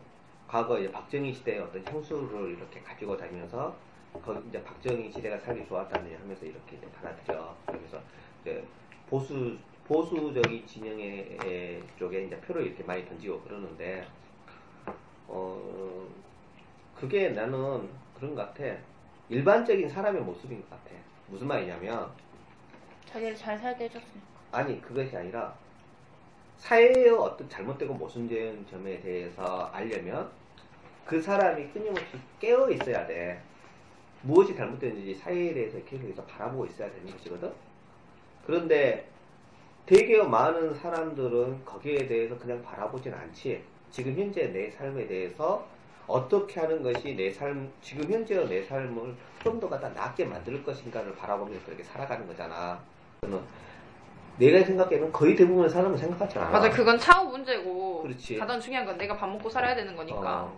과거 0.49 0.79
이제 0.79 0.91
박정희 0.91 1.33
시대의 1.35 1.61
어떤 1.61 1.85
향수를 1.85 2.57
이렇게 2.57 2.81
가지고 2.81 3.17
다니면서 3.17 3.77
거 4.25 4.41
이제 4.49 4.63
박정희 4.63 5.11
시대가 5.11 5.39
살기 5.39 5.67
좋았다느냐 5.67 6.19
하면서 6.19 6.45
이렇게 6.47 6.77
이제 6.77 6.87
받아들여. 6.93 7.57
그래서 7.67 8.01
이제 8.43 8.65
보수 9.09 9.57
보수적인 9.87 10.67
진영의 10.67 11.39
에, 11.45 11.83
쪽에 11.99 12.25
이제 12.25 12.37
표를 12.41 12.67
이렇게 12.67 12.83
많이 12.83 13.07
던지고 13.07 13.41
그러는데 13.43 14.07
어 15.29 16.09
그게 16.95 17.31
나는 17.31 17.89
그런 18.15 18.35
것 18.35 18.55
같아. 18.55 18.77
일반적인 19.29 19.89
사람의 19.89 20.23
모습인 20.23 20.61
것 20.63 20.71
같아. 20.71 20.97
무슨 21.29 21.49
말이냐면 21.49 22.11
자기를 23.07 23.37
잘 23.37 23.59
살게 23.59 23.85
해줬으니까. 23.85 24.27
아니 24.53 24.81
그것이 24.81 25.17
아니라 25.17 25.55
사회의 26.59 27.11
어떤 27.11 27.49
잘못되고 27.49 27.95
모순된 27.95 28.67
점에 28.71 29.01
대해서 29.01 29.71
알려면 29.73 30.31
그 31.05 31.21
사람이 31.21 31.69
끊임없이 31.69 32.19
깨어 32.41 32.71
있어야 32.71 33.07
돼. 33.07 33.41
무엇이 34.23 34.55
잘못됐는지 34.57 35.15
사회에 35.15 35.55
대해서 35.55 35.79
계속해서 35.85 36.25
바라보고 36.25 36.67
있어야 36.67 36.91
되는 36.91 37.13
것이거든. 37.13 37.53
그런데 38.45 39.09
되게 39.85 40.21
많은 40.23 40.75
사람들은 40.75 41.65
거기에 41.65 42.09
대해서 42.09 42.37
그냥 42.39 42.61
바라보진 42.63 43.15
않지. 43.15 43.63
지금 43.91 44.17
현재 44.19 44.49
내 44.49 44.71
삶에 44.71 45.07
대해서 45.07 45.65
어떻게 46.09 46.61
하는 46.61 46.83
것이 46.83 47.15
내 47.15 47.31
삶, 47.31 47.71
지금 47.81 48.11
현재의 48.11 48.49
내 48.49 48.63
삶을 48.63 49.15
좀 49.43 49.61
더 49.61 49.69
갖다 49.69 49.89
낫게 49.91 50.25
만들 50.25 50.63
것인가를 50.65 51.15
바라보면서 51.15 51.65
그렇게 51.65 51.85
살아가는 51.85 52.27
거잖아. 52.27 52.81
내가 54.39 54.65
생각에는 54.65 55.13
거의 55.13 55.35
대부분의 55.35 55.71
사람은 55.71 55.97
생각하지 55.97 56.39
않아. 56.39 56.51
맞아, 56.51 56.71
그건 56.71 56.99
차후 56.99 57.29
문제고. 57.31 58.03
그렇지. 58.03 58.37
가장 58.37 58.61
중요한 58.61 58.85
건 58.87 58.99
내가 58.99 59.17
밥 59.17 59.29
먹고 59.29 59.49
살아야 59.49 59.75
되는 59.75 59.97
거니까. 59.97 60.19
어, 60.43 60.53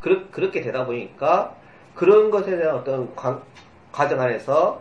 그렇, 0.00 0.30
그렇게 0.30 0.60
되다 0.60 0.86
보니까 0.86 1.54
그런 1.94 2.30
것에 2.30 2.56
대한 2.56 2.76
어떤 2.76 3.14
관- 3.14 3.40
과정 3.92 4.20
안에서 4.20 4.80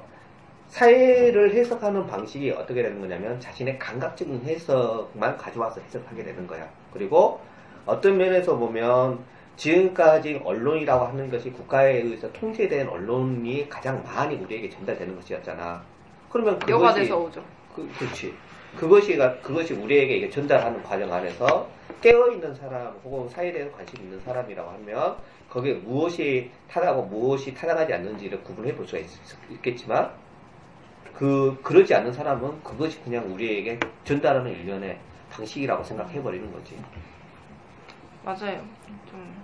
사회를 0.69 1.53
해석하는 1.53 2.07
방식이 2.07 2.51
어떻게 2.51 2.81
되는 2.81 3.01
거냐면 3.01 3.37
자신의 3.41 3.77
감각적인 3.77 4.41
해석만 4.45 5.35
가져와서 5.35 5.81
해석하게 5.81 6.23
되는 6.23 6.47
거야. 6.47 6.67
그리고 6.93 7.41
어떤 7.85 8.17
면에서 8.17 8.55
보면 8.55 9.19
지금까지 9.57 10.41
언론이라고 10.45 11.05
하는 11.05 11.29
것이 11.29 11.51
국가에 11.51 11.97
의해서 11.97 12.31
통제된 12.31 12.87
언론이 12.87 13.67
가장 13.67 14.01
많이 14.03 14.35
우리에게 14.37 14.69
전달되는 14.69 15.13
것이었잖아. 15.17 15.83
그러면 16.29 16.57
그것이 16.57 16.71
여과돼서 16.71 17.17
오죠. 17.19 17.43
그, 17.75 17.89
그렇지. 17.97 18.33
그것이, 18.77 19.17
그것이 19.17 19.73
우리에게 19.73 20.17
이게 20.17 20.29
전달하는 20.29 20.81
과정 20.83 21.11
안에서 21.11 21.69
깨어있는 22.01 22.55
사람 22.55 22.95
혹은 23.03 23.29
사회에 23.29 23.51
대해서 23.51 23.71
관심 23.75 23.99
있는 23.99 24.19
사람이라고 24.21 24.69
하면 24.71 25.17
거기에 25.49 25.73
무엇이 25.75 26.49
타당하고 26.69 27.03
무엇이 27.03 27.53
타당하지 27.53 27.93
않는지를 27.93 28.43
구분해 28.43 28.73
볼 28.73 28.87
수가 28.87 28.99
있, 28.99 29.07
겠지만 29.61 30.11
그, 31.13 31.59
그러지 31.61 31.93
않는 31.93 32.13
사람은 32.13 32.63
그것이 32.63 32.99
그냥 33.03 33.31
우리에게 33.31 33.79
전달하는 34.05 34.51
일련의 34.51 34.97
방식이라고 35.29 35.83
생각해 35.83 36.21
버리는 36.23 36.51
거지. 36.51 36.79
맞아요. 38.23 38.65
좀. 39.09 39.43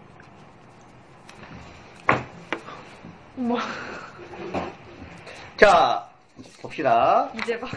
뭐, 3.36 3.59
자, 5.57 6.09
봅시다. 6.61 7.29
이제 7.38 7.55
막. 7.57 7.69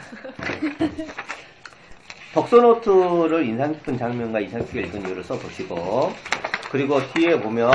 독서노트를 2.34 3.44
인상 3.46 3.72
깊은 3.72 3.98
장면과 3.98 4.40
인상 4.40 4.60
깊게 4.64 4.82
읽은 4.82 5.06
이유를 5.06 5.24
써보시고, 5.24 6.12
그리고 6.70 7.00
뒤에 7.12 7.40
보면, 7.40 7.70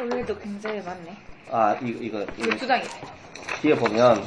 오늘도 0.00 0.38
굉장히 0.38 0.80
많네. 0.82 1.16
아, 1.50 1.76
이거, 1.82 1.98
이거, 2.00 2.22
이거 2.22 2.46
이거 2.46 2.56
두 2.56 2.66
장이네. 2.66 2.90
뒤에 3.62 3.74
보면 3.74 4.22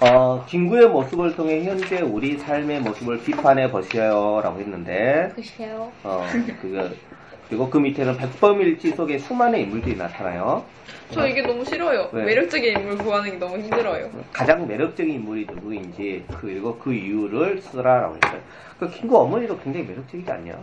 어, 0.00 0.44
김구의 0.46 0.88
모습을 0.88 1.34
통해 1.36 1.64
현재 1.64 2.00
우리 2.00 2.38
삶의 2.38 2.80
모습을 2.80 3.22
비판해 3.22 3.70
보세요라고 3.70 4.58
했는데 4.60 5.30
글쎄요. 5.34 5.92
어, 6.02 6.26
그거 6.62 6.88
그리고 7.50 7.68
그 7.68 7.78
밑에는 7.78 8.16
백범일지 8.16 8.92
속에 8.92 9.18
수많은 9.18 9.58
인물들이 9.58 9.96
나타나요. 9.96 10.64
저 11.10 11.26
이게 11.26 11.42
너무 11.42 11.64
싫어요. 11.64 12.08
왜? 12.12 12.22
매력적인 12.24 12.78
인물 12.78 12.96
구하는 12.98 13.32
게 13.32 13.36
너무 13.38 13.58
힘들어요. 13.58 14.08
가장 14.32 14.68
매력적인 14.68 15.12
인물이 15.14 15.46
누구인지 15.50 16.24
그리고 16.40 16.78
그 16.78 16.94
이유를 16.94 17.60
쓰라라고 17.60 18.16
했어요. 18.22 18.40
그 18.78 18.88
김구 18.88 19.18
어머니도 19.18 19.58
굉장히 19.58 19.84
매력적이지 19.86 20.30
않냐? 20.30 20.56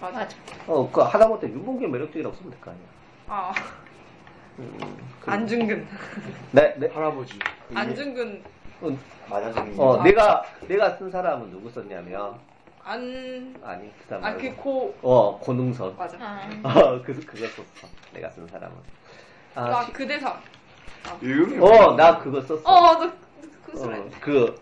맞아. 0.00 0.18
맞아. 0.18 0.36
어, 0.68 0.88
그 0.92 1.00
하다못해 1.00 1.48
윤봉규 1.48 1.88
매력적이라고 1.88 2.36
쓰면 2.36 2.50
될 2.52 2.60
거 2.60 2.70
아니야. 2.70 2.84
아, 3.26 3.52
음, 4.60 4.78
그- 5.20 5.30
안중근. 5.32 5.86
네, 6.52 6.74
네. 6.78 6.86
할아버지. 6.94 7.34
안중근. 7.74 8.40
맞아주는 9.28 9.74
어, 9.78 10.02
내가 10.02 10.42
내가 10.68 10.90
쓴 10.96 11.10
사람은 11.10 11.50
누구 11.50 11.70
썼냐면 11.70 12.34
안. 12.84 13.54
아니 13.62 13.90
그 13.98 14.04
사람 14.08 14.24
아, 14.24 14.30
말고. 14.30 14.40
그 14.40 14.56
고. 14.56 14.94
어 15.02 15.38
고능선. 15.38 15.96
맞아. 15.96 16.16
아, 16.20 16.48
어, 16.64 17.02
그, 17.02 17.14
그거 17.24 17.46
썼어. 17.48 17.88
내가 18.12 18.28
쓴 18.30 18.46
사람은. 18.48 18.76
아, 19.54 19.60
아, 19.78 19.84
시- 19.84 19.92
그 19.92 20.06
대사. 20.06 20.38
이름이 21.20 21.58
어, 21.58 21.94
나 21.96 22.18
그거 22.18 22.40
썼어. 22.40 22.60
어, 22.64 22.92
너, 22.98 23.12
그 23.66 23.76
소리. 23.76 23.98
어, 23.98 24.08
그, 24.20 24.60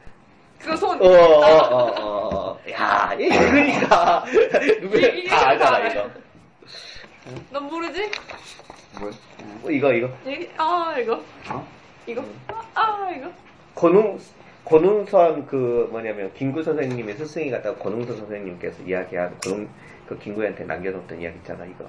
그 0.59 0.77
손. 0.77 1.01
어, 1.01 1.05
어, 1.05 1.45
어, 1.45 1.85
어, 2.01 2.35
어. 2.53 2.61
야, 2.71 3.15
이 3.19 3.29
그러니까. 3.29 4.25
누구, 4.81 4.99
이- 4.99 5.19
이게 5.21 5.29
다 5.29 5.49
알잖아, 5.49 5.79
다 5.81 5.89
이거. 5.89 6.11
넌 7.51 7.65
모르지? 7.65 8.11
뭐야? 8.99 9.13
어, 9.65 9.71
이거, 9.71 9.93
이거. 9.93 10.09
이- 10.27 10.49
아, 10.57 10.95
이거. 10.99 11.23
어? 11.51 11.67
이거. 12.07 12.25
아, 12.75 13.11
이거. 13.17 13.31
권웅, 13.75 14.19
권웅선 14.65 15.47
그 15.47 15.89
뭐냐면, 15.91 16.33
김구 16.35 16.63
선생님의 16.63 17.17
스승이 17.17 17.51
갔다가 17.51 17.77
권웅선 17.79 18.17
선생님께서 18.17 18.83
이야기한 18.83 19.37
권웅, 19.41 19.69
그 20.07 20.19
김구한테 20.19 20.65
남겨놓던 20.65 21.21
이야기 21.21 21.37
있잖아, 21.39 21.65
이거. 21.65 21.89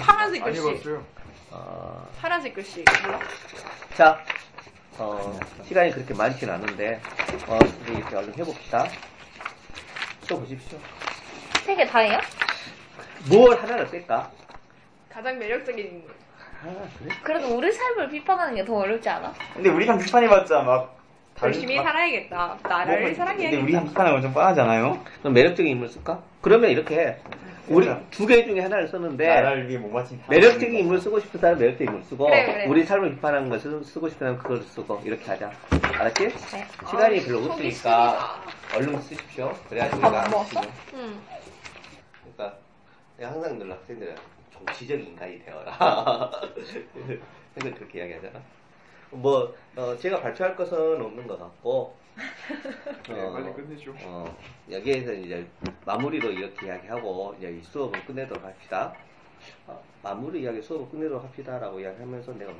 파란색 0.00 0.42
안 0.42 0.52
글씨. 0.52 0.68
읽었어요. 0.68 1.04
어, 1.50 2.08
파란색 2.20 2.54
글씨. 2.54 2.84
몰라? 3.04 3.20
자, 3.96 4.24
어, 4.98 5.38
시간이 5.64 5.92
그렇게 5.92 6.14
많지는 6.14 6.54
않은데, 6.54 7.00
어, 7.46 7.58
우리 7.82 7.98
이렇게 7.98 8.16
얼른 8.16 8.34
해봅시다. 8.34 8.86
또 10.28 10.40
보십시오. 10.40 10.78
세 11.64 11.76
개 11.76 11.86
다예요? 11.86 12.18
뭘 13.28 13.60
하나를 13.60 13.88
뺄까? 13.90 14.30
가장 15.10 15.38
매력적인. 15.38 16.04
아, 16.62 16.88
그래? 16.98 17.14
그래도 17.22 17.56
우리 17.56 17.72
삶을 17.72 18.08
비판하는 18.10 18.54
게 18.54 18.64
더 18.64 18.74
어렵지 18.76 19.08
않아? 19.08 19.32
근데 19.54 19.70
우리가 19.70 19.96
비판해봤자 19.96 20.62
막 20.62 20.96
다른- 21.34 21.54
열심히 21.54 21.76
막- 21.76 21.84
살아야겠다. 21.84 22.58
나를 22.62 23.00
뭐, 23.02 23.14
사랑해야겠다. 23.14 23.50
근데 23.50 23.62
우리가 23.62 23.82
비판하는 23.84 24.16
건좀 24.16 24.34
뻔하잖아요. 24.34 25.00
그럼 25.20 25.32
매력적인 25.32 25.70
인물 25.72 25.88
쓸까? 25.88 26.20
그러면 26.42 26.70
이렇게 26.70 26.98
해. 26.98 27.16
우리 27.68 27.86
그래. 27.86 28.00
두개 28.10 28.44
중에 28.44 28.60
하나를 28.60 28.88
쓰는데 28.88 29.26
나라를 29.28 29.68
위해 29.68 29.78
못 29.78 29.88
맞힌 29.90 30.18
사람. 30.18 30.30
매력적인 30.30 30.74
인물 30.74 31.00
쓰고 31.00 31.20
싶은 31.20 31.38
사람 31.40 31.56
매력적인 31.58 31.86
인물 31.86 32.02
쓰고 32.04 32.26
그래, 32.26 32.44
그래. 32.44 32.66
우리 32.66 32.82
삶을 32.84 33.10
비판하는 33.14 33.48
것을 33.48 33.84
쓰고 33.84 34.08
싶은 34.08 34.26
사람 34.26 34.38
그걸 34.38 34.60
쓰고 34.62 35.00
이렇게 35.04 35.24
하자. 35.30 35.50
알았지? 35.94 36.28
네. 36.28 36.66
시간이 36.90 37.20
아, 37.20 37.24
별로 37.24 37.42
속이 37.42 37.50
없으니까 37.52 38.42
얼른 38.74 39.00
쓰십시오. 39.02 39.54
그래야지 39.68 40.00
밥 40.00 40.08
우리가 40.08 40.24
안 40.24 40.30
먹었어? 40.30 40.60
응. 40.94 41.20
그러니까 42.36 42.58
내가 43.16 43.30
항상 43.32 43.58
늘 43.58 43.70
학생들은 43.70 44.14
정치적 44.66 45.00
인간이 45.00 45.42
되어라. 45.44 45.72
항상 47.54 47.74
그렇게 47.74 47.98
이야기하잖아. 48.00 48.40
뭐 49.10 49.54
어, 49.76 49.96
제가 49.96 50.20
발표할 50.20 50.54
것은 50.54 51.00
없는 51.00 51.26
것 51.26 51.38
같고 51.38 51.96
네, 53.08 53.20
어, 53.20 53.32
빨리 53.32 53.52
끝내죠. 53.52 53.94
어, 54.04 54.36
여기에서 54.70 55.12
이제 55.12 55.46
마무리로 55.84 56.30
이렇게 56.30 56.66
이야기하고 56.66 57.34
이제 57.38 57.50
이 57.50 57.62
수업을 57.62 58.04
끝내도록 58.04 58.44
합시다. 58.44 58.94
어, 59.66 59.82
마무리 60.02 60.42
이야기 60.42 60.60
수업을 60.62 60.88
끝내도록 60.90 61.24
합시다라고 61.24 61.80
이야기하면서 61.80 62.32
내가 62.34 62.52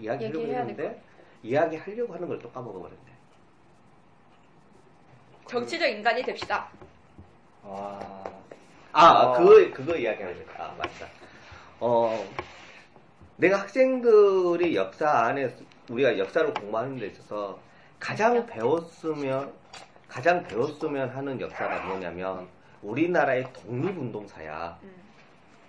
이야기하려고 0.00 0.40
얘기해야 0.40 0.60
했는데 0.60 1.02
이야기하려고 1.42 2.14
하는 2.14 2.28
걸 2.28 2.38
또 2.40 2.50
까먹어버렸네. 2.50 2.98
정치적 5.46 5.88
인간이 5.88 6.22
됩시다. 6.24 6.68
와. 7.62 8.24
아, 8.92 9.26
어. 9.26 9.32
그거, 9.38 9.72
그거 9.72 9.96
이야기하는 9.96 10.44
거다. 10.46 10.64
아, 10.64 10.74
맞다. 10.78 11.06
어, 11.80 12.24
내가 13.36 13.60
학생들이 13.60 14.74
역사 14.76 15.10
안에, 15.26 15.54
우리가 15.90 16.18
역사를 16.18 16.52
공부하는 16.54 16.98
데 16.98 17.06
있어서 17.08 17.58
가장 18.00 18.46
배웠으면, 18.46 19.52
가장 20.08 20.42
배웠으면 20.44 21.10
하는 21.10 21.40
역사가 21.40 21.86
뭐냐면, 21.86 22.48
우리나라의 22.82 23.52
독립운동사야. 23.52 24.78
음. 24.82 24.90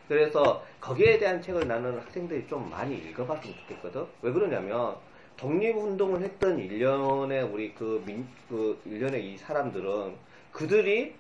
그래서 0.08 0.64
거기에 0.80 1.18
대한 1.18 1.42
책을 1.42 1.68
나는 1.68 2.00
학생들이 2.00 2.48
좀 2.48 2.70
많이 2.70 2.96
읽어봤으면 2.96 3.56
좋겠거든. 3.58 4.06
왜 4.22 4.32
그러냐면, 4.32 4.96
독립운동을 5.36 6.22
했던 6.22 6.58
일련의 6.58 7.44
우리 7.44 7.74
그 7.74 8.02
민, 8.06 8.28
그 8.48 8.82
일련의 8.86 9.34
이 9.34 9.38
사람들은 9.38 10.16
그들이 10.52 11.16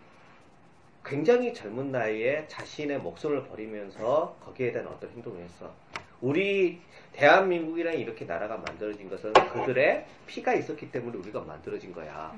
굉장히 1.07 1.53
젊은 1.53 1.91
나이에 1.91 2.45
자신의 2.49 2.99
목숨을 2.99 3.45
버리면서 3.45 4.35
거기에 4.43 4.73
대한 4.73 4.87
어떤 4.87 5.09
행동을 5.11 5.41
했어. 5.41 5.71
우리 6.19 6.81
대한민국이라는 7.13 7.97
이렇게 7.97 8.25
나라가 8.25 8.57
만들어진 8.57 9.09
것은 9.09 9.31
그들의 9.33 10.05
피가 10.25 10.53
있었기 10.53 10.91
때문에 10.91 11.17
우리가 11.17 11.41
만들어진 11.41 11.93
거야. 11.93 12.35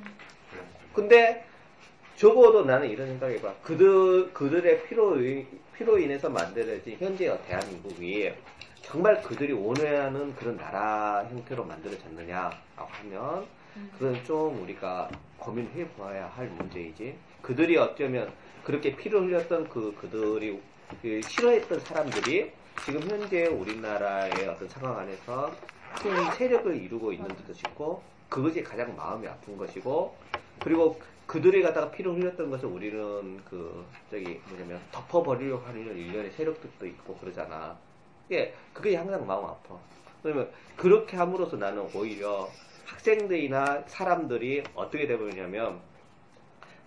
근데 0.93 1.45
적어도 2.15 2.65
나는 2.65 2.89
이런 2.89 3.07
생각해봐. 3.07 3.55
그들, 3.63 4.34
그들의 4.34 4.84
피로, 4.84 5.15
피로 5.76 5.97
인해서 5.97 6.30
만들어진 6.30 6.97
현재의 6.99 7.39
대한민국이 7.47 8.32
정말 8.82 9.22
그들이 9.24 9.53
원하는 9.53 10.36
그런 10.36 10.57
나라 10.57 11.26
형태로 11.30 11.63
만들어졌느냐라고 11.63 12.59
하면 12.78 13.45
그건 13.93 14.24
좀 14.26 14.61
우리가 14.63 15.09
고민해 15.38 15.88
보아야 15.89 16.28
할 16.28 16.47
문제이지. 16.47 17.15
그들이 17.41 17.78
어쩌면 17.78 18.32
그렇게 18.70 18.95
피를 18.95 19.24
흘렸던 19.24 19.67
그, 19.67 19.95
그들이 19.99 20.61
그 21.01 21.22
싫어했던 21.24 21.80
사람들이 21.80 22.51
지금 22.86 23.01
현재 23.01 23.47
우리나라의 23.47 24.47
어떤 24.47 24.70
상황 24.70 24.99
안에서 24.99 25.51
큰 25.95 26.32
세력을 26.34 26.76
이루고 26.76 27.11
있는 27.11 27.28
듯도 27.30 27.51
싶고 27.51 28.03
그것이 28.30 28.61
가장 28.61 28.95
마음이 28.95 29.28
아픈 29.28 29.57
것이고 29.57 30.15
그리고 30.59 31.01
그들이 31.26 31.63
갖다가 31.63 31.89
피를 31.89 32.13
흘렸던 32.13 32.51
것을 32.51 32.67
우리는 32.67 33.43
그 33.43 33.84
저기 34.11 34.39
뭐냐면 34.47 34.80
덮어버리려고 34.91 35.65
하는 35.65 35.88
일련의 35.97 36.30
세력들도 36.34 36.86
있고 36.86 37.17
그러잖아. 37.17 37.76
예, 38.32 38.53
그게 38.72 38.95
항상 38.95 39.26
마음 39.26 39.45
아파. 39.45 39.80
그러면 40.22 40.47
그렇게 40.78 41.17
함으로써 41.17 41.57
나는 41.57 41.89
오히려 41.95 42.47
학생들이나 42.86 43.86
사람들이 43.88 44.61
어떻게 44.76 45.07
되버리냐면 45.07 45.88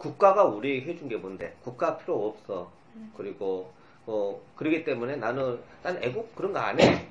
국가가 0.07 0.43
우리에게 0.45 0.91
해준 0.91 1.09
게 1.09 1.17
뭔데? 1.17 1.55
국가 1.63 1.97
필요 1.97 2.27
없어. 2.27 2.69
그리고 3.17 3.73
어 4.05 4.41
그러기 4.57 4.83
때문에 4.85 5.15
나는 5.17 5.61
난 5.83 5.97
애국 6.03 6.35
그런 6.35 6.53
거 6.53 6.59
안 6.59 6.81
해. 6.81 7.07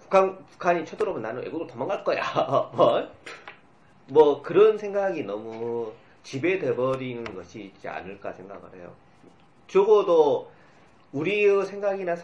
북한 0.00 0.38
북한이 0.46 0.84
쳐들어오면 0.86 1.22
나는 1.22 1.42
애국으로 1.44 1.66
도망갈 1.66 2.04
거야. 2.04 2.22
뭐, 2.76 3.08
뭐 4.06 4.42
그런 4.42 4.78
생각이 4.78 5.24
너무 5.24 5.92
지배돼 6.22 6.76
버리는 6.76 7.24
것이 7.34 7.64
있지 7.64 7.88
않을까 7.88 8.32
생각을 8.32 8.62
해요. 8.76 8.92
적어도 9.66 10.50
우리의 11.12 11.66
생각이나 11.66 12.16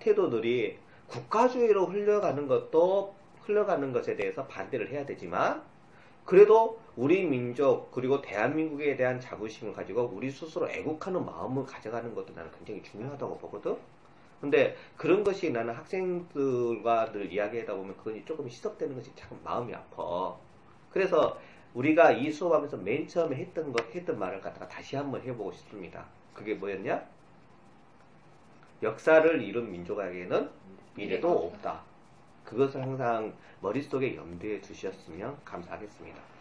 태도들이 0.00 0.78
국가주의로 1.06 1.86
흘러가는 1.86 2.48
것도 2.48 3.14
흘러가는 3.42 3.92
것에 3.92 4.16
대해서 4.16 4.44
반대를 4.46 4.90
해야 4.90 5.06
되지만 5.06 5.62
그래도 6.24 6.80
우리 6.98 7.24
민족 7.24 7.92
그리고 7.92 8.20
대한민국에 8.20 8.96
대한 8.96 9.20
자부심을 9.20 9.72
가지고 9.72 10.10
우리 10.12 10.32
스스로 10.32 10.68
애국하는 10.68 11.24
마음을 11.24 11.64
가져가는 11.64 12.12
것도 12.12 12.34
나는 12.34 12.50
굉장히 12.50 12.82
중요하다고 12.82 13.38
보거든. 13.38 13.76
근데 14.40 14.76
그런 14.96 15.22
것이 15.22 15.52
나는 15.52 15.74
학생들과 15.74 17.12
늘 17.12 17.32
이야기하다 17.32 17.72
보면 17.72 17.96
그것이 17.98 18.24
조금 18.24 18.46
희석되는 18.48 18.96
것이 18.96 19.12
참 19.14 19.38
마음이 19.44 19.72
아파. 19.72 20.34
그래서 20.90 21.38
우리가 21.72 22.10
이 22.10 22.32
수업하면서 22.32 22.78
맨 22.78 23.06
처음에 23.06 23.36
했던 23.36 23.72
것, 23.72 23.94
했던 23.94 24.18
말을 24.18 24.40
갖다가 24.40 24.66
다시 24.66 24.96
한번 24.96 25.22
해보고 25.22 25.52
싶습니다. 25.52 26.04
그게 26.34 26.54
뭐였냐? 26.54 27.00
역사를 28.82 29.40
이룬 29.40 29.70
민족에게는 29.70 30.50
미래도 30.96 31.30
없다. 31.30 31.80
그것을 32.44 32.82
항상 32.82 33.32
머릿속에 33.60 34.16
염두에 34.16 34.60
두셨으면 34.60 35.38
감사하겠습니다. 35.44 36.37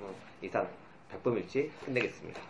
어, 0.00 0.14
이상 0.42 0.68
백범일치 1.10 1.70
끝내겠습니다. 1.84 2.40